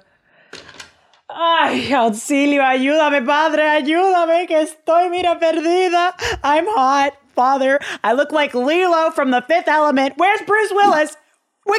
[1.37, 6.13] Ay, auxilio, ayúdame, padre, ayúdame, que estoy, mira, perdida.
[6.41, 7.79] I'm hot, father.
[8.05, 10.13] I look like Leeloo from the fifth element.
[10.15, 11.17] Where's Bruce Willis?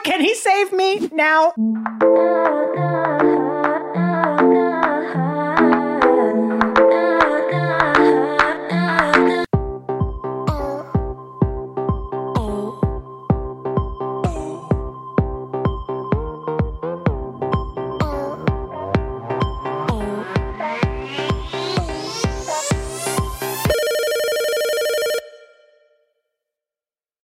[0.04, 1.54] Can he save me now?